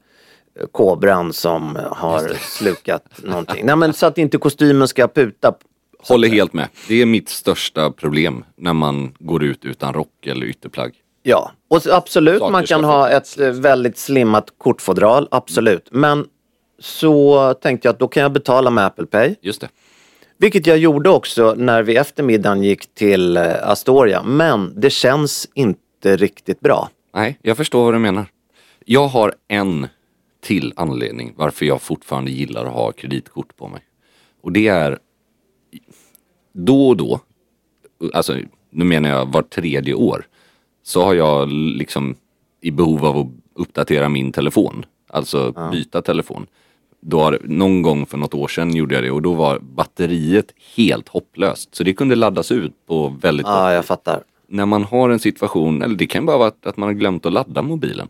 [0.60, 3.66] eh, kobran som har slukat någonting.
[3.66, 5.54] Nej men så att inte kostymen ska puta.
[5.98, 6.68] Håller helt med.
[6.88, 10.94] Det är mitt största problem när man går ut utan rock eller ytterplagg.
[11.22, 15.88] Ja, och så absolut Saker man kan ha ett eh, väldigt slimmat kortfodral, absolut.
[15.90, 16.26] Men
[16.78, 19.34] så tänkte jag att då kan jag betala med Apple Pay.
[19.40, 19.68] Just det.
[20.38, 24.22] Vilket jag gjorde också när vi efter middagen gick till eh, Astoria.
[24.22, 26.90] Men det känns inte riktigt bra.
[27.14, 28.26] Nej, jag förstår vad du menar.
[28.84, 29.88] Jag har en
[30.40, 33.80] till anledning varför jag fortfarande gillar att ha kreditkort på mig.
[34.42, 34.98] Och det är
[36.52, 37.20] då och då,
[38.12, 38.36] alltså
[38.70, 40.26] nu menar jag var tredje år,
[40.82, 42.14] så har jag liksom
[42.60, 44.84] i behov av att uppdatera min telefon.
[45.08, 46.46] Alltså byta telefon.
[47.08, 50.52] Då har, någon gång för något år sedan gjorde jag det och då var batteriet
[50.76, 51.74] helt hopplöst.
[51.74, 54.22] Så det kunde laddas ut på väldigt Ja, jag fattar.
[54.48, 57.32] när man har en situation, eller det kan bara vara att, man har glömt att
[57.32, 58.08] ladda mobilen.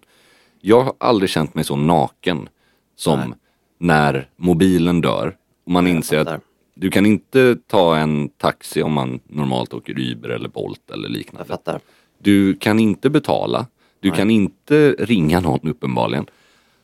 [0.60, 2.48] Jag har aldrig känt mig så naken
[2.96, 3.34] som
[3.78, 6.40] när mobilen dör och man inser att
[6.74, 11.16] du kan inte ta en taxi om man normalt åker Uber eller Bolt eller Jag
[11.16, 11.48] liknande.
[11.48, 11.80] fattar.
[12.18, 13.66] Du kan inte betala,
[14.00, 16.26] du kan inte ringa någon uppenbarligen.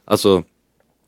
[0.04, 0.42] Alltså,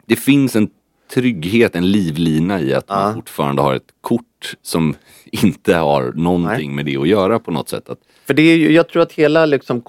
[0.06, 0.70] det finns en
[1.14, 4.94] trygghet, en livlina i att man fortfarande har ett kort som
[5.24, 7.88] inte har någonting med det att göra på något sätt.
[7.88, 9.80] Att, För det är ju, jag tror att hela liksom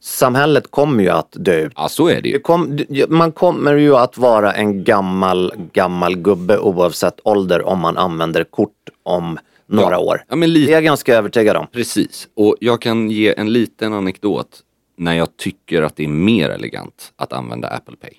[0.00, 1.72] kortsamhället kommer ju att dö ut.
[1.76, 2.38] ja, så är det ju.
[2.38, 8.44] kom, man kommer ju att vara en gammal, gammal gubbe oavsett ålder om man använder
[8.44, 8.70] kort
[9.02, 9.98] om några Ja.
[9.98, 10.24] år.
[10.28, 11.66] Ja, men Det är jag ganska övertygad om.
[11.72, 14.60] Precis, och jag kan ge en liten anekdot
[14.96, 18.10] när jag tycker att det är mer elegant att använda Apple Pay.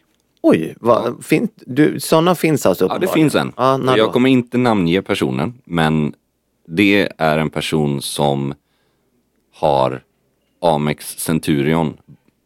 [0.44, 3.32] Oj, vad, fin, du, sådana finns alltså Ja, det uppenbarligen?
[3.32, 3.86] finns en.
[3.86, 4.12] När jag då?
[4.12, 6.14] kommer inte namnge personen, men
[6.68, 8.54] det är en person som
[9.54, 10.04] har
[10.62, 11.98] Amex Centurion,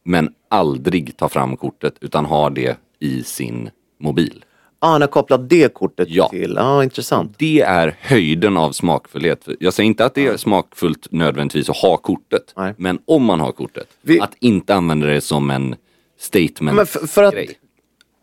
[0.03, 3.69] men aldrig tar fram kortet, utan har det i sin
[3.99, 4.45] mobil.
[4.79, 6.29] Ah, han har kopplat det kortet Ja.
[6.29, 6.53] till.
[6.57, 7.33] Ja, intressant.
[7.37, 9.47] Det är höjden av smakfullhet.
[9.59, 12.53] Jag säger inte att det är smakfullt nödvändigtvis att ha kortet.
[12.57, 12.73] Nej.
[12.77, 15.75] Men om man har kortet, Vi- att inte använda det som en
[16.19, 17.49] statement Men för, för att, grej.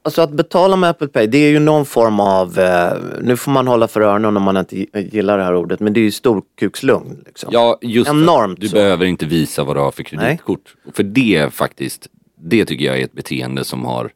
[0.03, 2.93] Alltså att betala med Apple Pay, det är ju någon form av, eh,
[3.23, 6.01] nu får man hålla för öronen om man inte gillar det här ordet, men det
[6.01, 7.23] är ju storkukslugn.
[7.27, 7.51] Liksom.
[7.53, 8.17] Ja, just det.
[8.17, 8.75] Enormt Du så.
[8.75, 10.75] behöver inte visa vad du har för kreditkort.
[10.93, 14.11] För det faktiskt, det tycker jag är ett beteende som har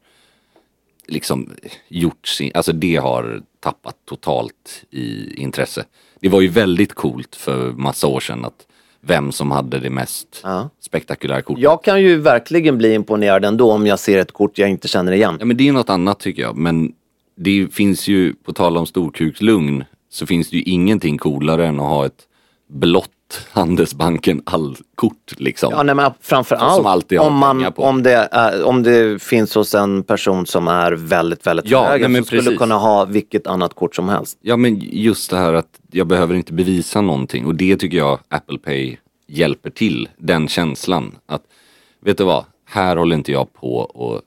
[1.08, 1.50] liksom
[1.88, 5.84] gjort sin, alltså det har tappat totalt i intresse.
[6.20, 8.66] Det var ju väldigt coolt för massa år sedan att
[9.06, 10.70] vem som hade det mest Ja.
[10.80, 11.62] spektakulära kortet.
[11.62, 15.12] Jag kan ju verkligen bli imponerad ändå om jag ser ett kort jag inte känner
[15.12, 15.36] igen.
[15.40, 16.56] Ja men det är något annat tycker jag.
[16.56, 16.92] Men
[17.36, 21.86] det finns ju, på tal om storkukslugn, så finns det ju ingenting coolare än att
[21.86, 22.22] ha ett
[22.70, 23.10] blått
[23.52, 25.72] Handelsbanken all-kort liksom.
[25.72, 30.02] Ja, nej, men framför allt om, man, om, det är, om det finns hos en
[30.02, 34.08] person som är väldigt, väldigt Ja, men som skulle kunna ha vilket annat kort som
[34.08, 34.38] helst.
[34.40, 38.18] Ja men just det här att jag behöver inte bevisa någonting och det tycker jag
[38.28, 38.96] Apple Pay
[39.26, 40.08] hjälper till.
[40.18, 41.42] Den känslan att,
[42.00, 44.22] vet du vad, här håller inte jag på och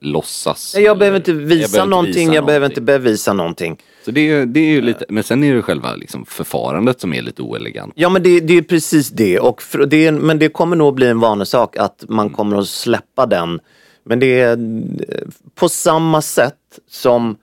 [0.00, 0.72] låtsas.
[0.74, 2.82] Nej, Jag behöver inte visa behöver någonting, visa jag behöver någonting.
[2.82, 3.78] inte bevisa någonting.
[4.04, 7.14] Så det är, det är ju lite, men sen är det själva liksom förfarandet som
[7.14, 7.92] är lite oelegant.
[7.96, 9.40] Ja men det, det är precis det.
[9.40, 12.34] Och för, det är, men det kommer nog bli en vanesak att man Mm.
[12.36, 13.60] kommer att släppa den.
[14.04, 14.58] Men det är
[15.54, 16.54] på samma sätt
[16.88, 17.36] som,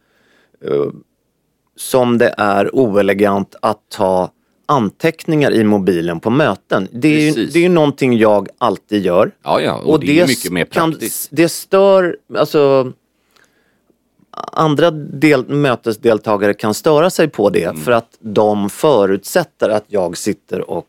[0.66, 0.86] eh,
[1.76, 4.32] som det är oelegant att ta
[4.70, 6.88] anteckningar i mobilen på möten.
[6.92, 9.32] Det är, ju, det är ju någonting jag alltid gör.
[9.44, 11.30] Ja ja, och, det, är mycket mer kan- praktiskt.
[11.32, 12.92] det stör, alltså
[14.52, 17.82] andra del, mötesdeltagare kan störa sig på det Mm.
[17.82, 20.86] för att de förutsätter att jag sitter och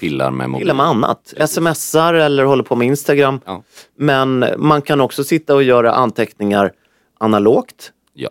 [0.00, 1.34] Pillar med pillar med annat.
[1.48, 3.40] Smsar eller håller på med Instagram.
[3.46, 3.62] Ja.
[3.96, 6.72] Men man kan också sitta och göra anteckningar
[7.18, 8.30] analogt Ja.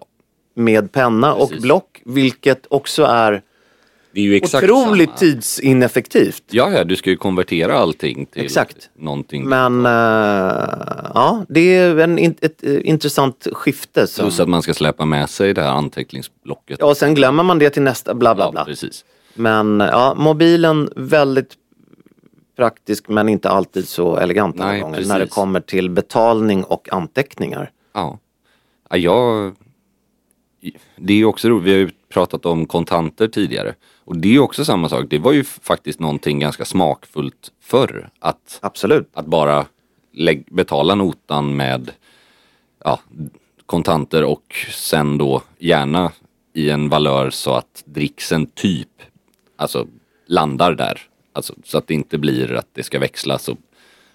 [0.55, 1.63] med penna och Precis.
[1.63, 3.41] block, vilket också är
[4.15, 5.17] Det är ju exakt otroligt samma.
[5.17, 6.43] tidsineffektivt.
[6.51, 8.89] Ja, ja, du ska ju konvertera allting till Exakt.
[8.97, 9.49] någonting.
[9.49, 9.91] Men eh,
[11.13, 14.07] ja, det är en, ett eh, intressant skifte.
[14.07, 16.77] Som, Plus att man ska släppa med sig det här anteckningsblocket.
[16.79, 18.65] ja, och sen glömmer man det till nästa, bla bla Ja, bla.
[18.65, 19.05] precis.
[19.33, 21.53] Men ja, mobilen väldigt
[22.57, 25.09] praktisk men inte alltid så elegant Nej, gånger precis.
[25.11, 27.71] när det kommer till betalning och anteckningar.
[27.93, 28.19] Ja.
[28.89, 29.55] ja jag...
[30.97, 33.75] Det är också roligt, vi har ju pratat om kontanter tidigare.
[34.05, 35.05] Och det är också samma sak.
[35.09, 38.09] Det var ju faktiskt någonting ganska smakfullt förr.
[38.19, 39.09] Att, Absolut.
[39.13, 39.65] att bara
[40.13, 41.91] lägg, betala notan med
[42.83, 42.99] ja,
[43.65, 46.11] kontanter och sen då gärna
[46.53, 48.89] i en valör så att dricksen typ
[49.55, 49.87] alltså
[50.27, 51.01] landar där.
[51.33, 53.49] Alltså, så att det inte blir att det ska växlas.
[53.49, 53.57] Och,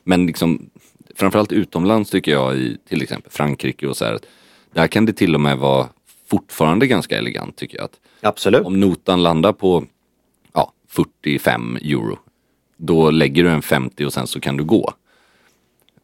[0.05, 0.71] men liksom
[1.15, 4.15] framförallt utomlands tycker jag i till exempel Frankrike och så här.
[4.15, 4.27] att
[4.73, 5.89] Där kan det till och med vara
[6.31, 7.85] fortfarande ganska elegant tycker jag.
[7.85, 8.67] Att Absolut.
[8.67, 9.85] om notan landar på
[10.53, 12.19] ja, 45 euro.
[12.77, 14.93] Då lägger du en 50 och sen så kan du gå.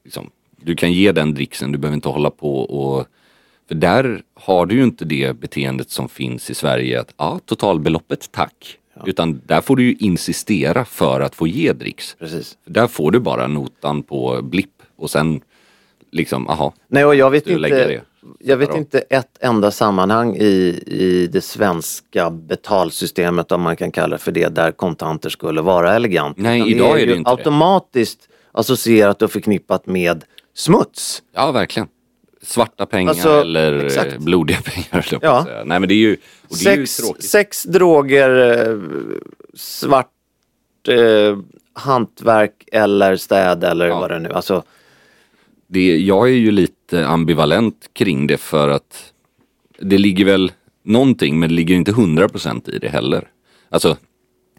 [0.04, 3.06] Liksom, du kan ge den dricksen, du behöver inte hålla på och
[3.68, 8.32] för där har du ju inte det beteendet som finns i Sverige att ja, totalbeloppet
[8.32, 8.78] tack.
[9.04, 12.16] Utan där får du ju insistera för att få ge dricks.
[12.18, 12.58] Precis.
[12.64, 15.40] Där får du bara notan på blipp och sen
[16.10, 16.74] liksom, aha.
[16.88, 18.02] Nej, och jag vet, inte, det.
[18.40, 24.16] Jag vet inte ett enda sammanhang i, i det svenska betalsystemet, om man kan kalla
[24.16, 26.36] det för det, där kontanter skulle vara elegant.
[26.38, 27.32] Nej, Utan idag är det ju inte det.
[27.36, 30.24] automatiskt associerat och förknippat med
[30.54, 31.22] smuts.
[31.34, 31.88] Ja, verkligen.
[32.42, 34.18] Svarta pengar Alltså, eller eh, exakt.
[34.18, 35.06] blodiga pengar.
[35.22, 35.44] Ja.
[35.44, 35.64] säga.
[35.64, 36.16] Nej men det är ju,
[36.64, 38.78] det är ju Sex, sex droger, eh,
[39.54, 40.10] svart
[40.88, 41.38] eh,
[41.72, 44.00] hantverk eller städ eller Ja.
[44.00, 44.62] vad det nu alltså,
[45.68, 49.12] det, jag är ju lite ambivalent kring det för att
[49.78, 50.52] det ligger väl
[50.84, 53.28] någonting men det ligger inte 100% i det heller.
[53.70, 53.96] Alltså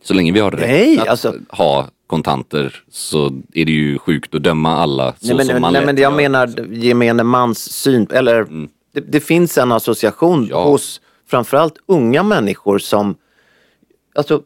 [0.03, 4.35] så länge vi har rätt Nej, att alltså- ha kontanter så är det ju sjukt
[4.35, 6.17] att döma alla så Nej men, som man nej, men jag gör.
[6.17, 8.47] menar gemene mans syn, eller
[8.93, 10.49] det, det finns en association Mm.
[10.49, 10.63] Ja.
[10.63, 13.15] hos framförallt unga människor som,
[14.15, 14.41] alltså,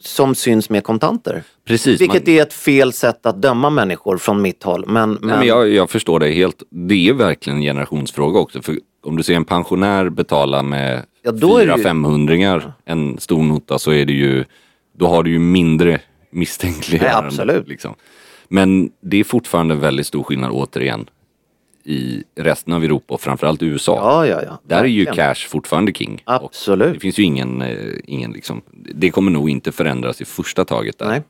[0.00, 1.42] som syns med kontanter.
[1.66, 4.84] Precis, Vilket man, är ett fel sätt att döma människor från mitt håll.
[4.86, 6.62] Men, men, nej, men jag, jag förstår det helt.
[6.70, 8.62] Det är verkligen en generationsfråga också.
[8.62, 13.78] För om du ser en pensionär betala med Ja, fyra ju- 500 en stor nota
[13.78, 14.44] så är det ju,
[14.98, 17.26] då har du ju mindre misstänkliggörande.
[17.26, 17.68] Absolut.
[17.68, 17.94] Liksom.
[18.48, 21.06] Men det är fortfarande väldigt stor skillnad återigen
[21.90, 23.96] i resten av Europa och framförallt USA.
[23.96, 24.60] ja, ja, ja.
[24.76, 26.22] Där är ju cash fortfarande king.
[26.26, 26.94] Och Absolut.
[26.94, 28.62] det finns ju ingen, eh, ingen liksom,
[28.94, 31.06] det kommer nog inte förändras i första taget där.
[31.08, 31.22] Nej.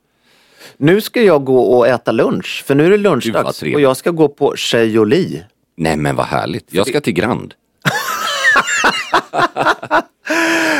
[0.76, 4.10] Nu ska jag gå och äta lunch, för nu är det lunchdags och jag ska
[4.10, 5.44] gå på Chez Jolie.
[5.76, 6.66] Nej men vad härligt.
[6.74, 7.54] Jag ska till Grand.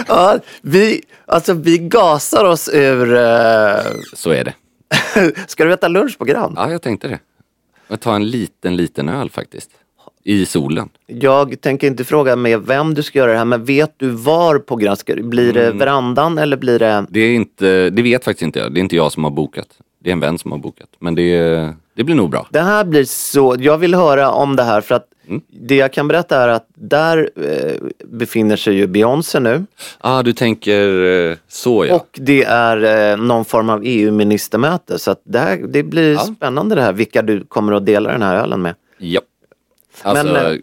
[0.09, 3.15] Ja, vi, alltså vi gasar oss ur...
[3.15, 3.77] eh,
[4.15, 4.55] Så är det.
[5.47, 6.55] ska du äta lunch på Grand?
[6.59, 7.19] Ja, jag tänkte det.
[7.91, 9.71] Jag tar en liten, liten öl faktiskt.
[10.25, 10.89] I solen.
[11.07, 14.59] Jag tänker inte fråga med vem du ska göra det här, men vet du var
[14.59, 14.99] på Grand?
[15.07, 15.73] Blir Mm.
[15.73, 17.07] det verandan eller blir det...
[17.11, 18.75] Det är inte, det vet faktiskt inte jag.
[18.75, 19.69] Det är inte jag som har bokat.
[19.99, 20.89] Det är en vän som har bokat.
[20.99, 21.39] Men det,
[21.97, 22.47] det blir nog bra.
[22.51, 23.57] Det här blir så...
[23.59, 25.43] Jag vill höra om det här för att Mm.
[25.49, 27.75] det jag kan berätta är att där eh,
[28.05, 29.65] befinner sig ju Beyoncé nu
[29.99, 31.95] Ah, du tänker eh, så ja.
[31.95, 36.19] och det är eh, någon form av EU-ministermöte så att det, här, det blir Ja.
[36.37, 38.75] spännande det här vilka du kommer att dela den här ölen med.
[38.99, 39.21] ja.
[40.03, 40.59] Alltså, Men, eh,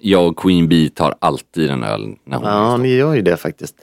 [0.00, 3.36] jag och Queen Bee tar alltid en öl när hon Ja, ni gör ju det
[3.36, 3.74] faktiskt.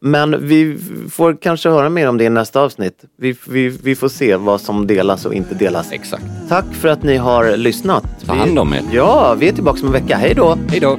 [0.00, 0.78] Men vi
[1.10, 3.04] får kanske höra mer om det i nästa avsnitt.
[3.18, 5.92] Vi, vi, vi får se vad som delas och inte delas.
[5.92, 6.24] Exakt.
[6.48, 8.04] Tack för att ni har lyssnat.
[8.26, 8.82] Ta hand om er.
[8.92, 10.16] Ja, vi är tillbaka om en vecka.
[10.16, 10.58] Hej då!
[10.68, 10.98] Hej då.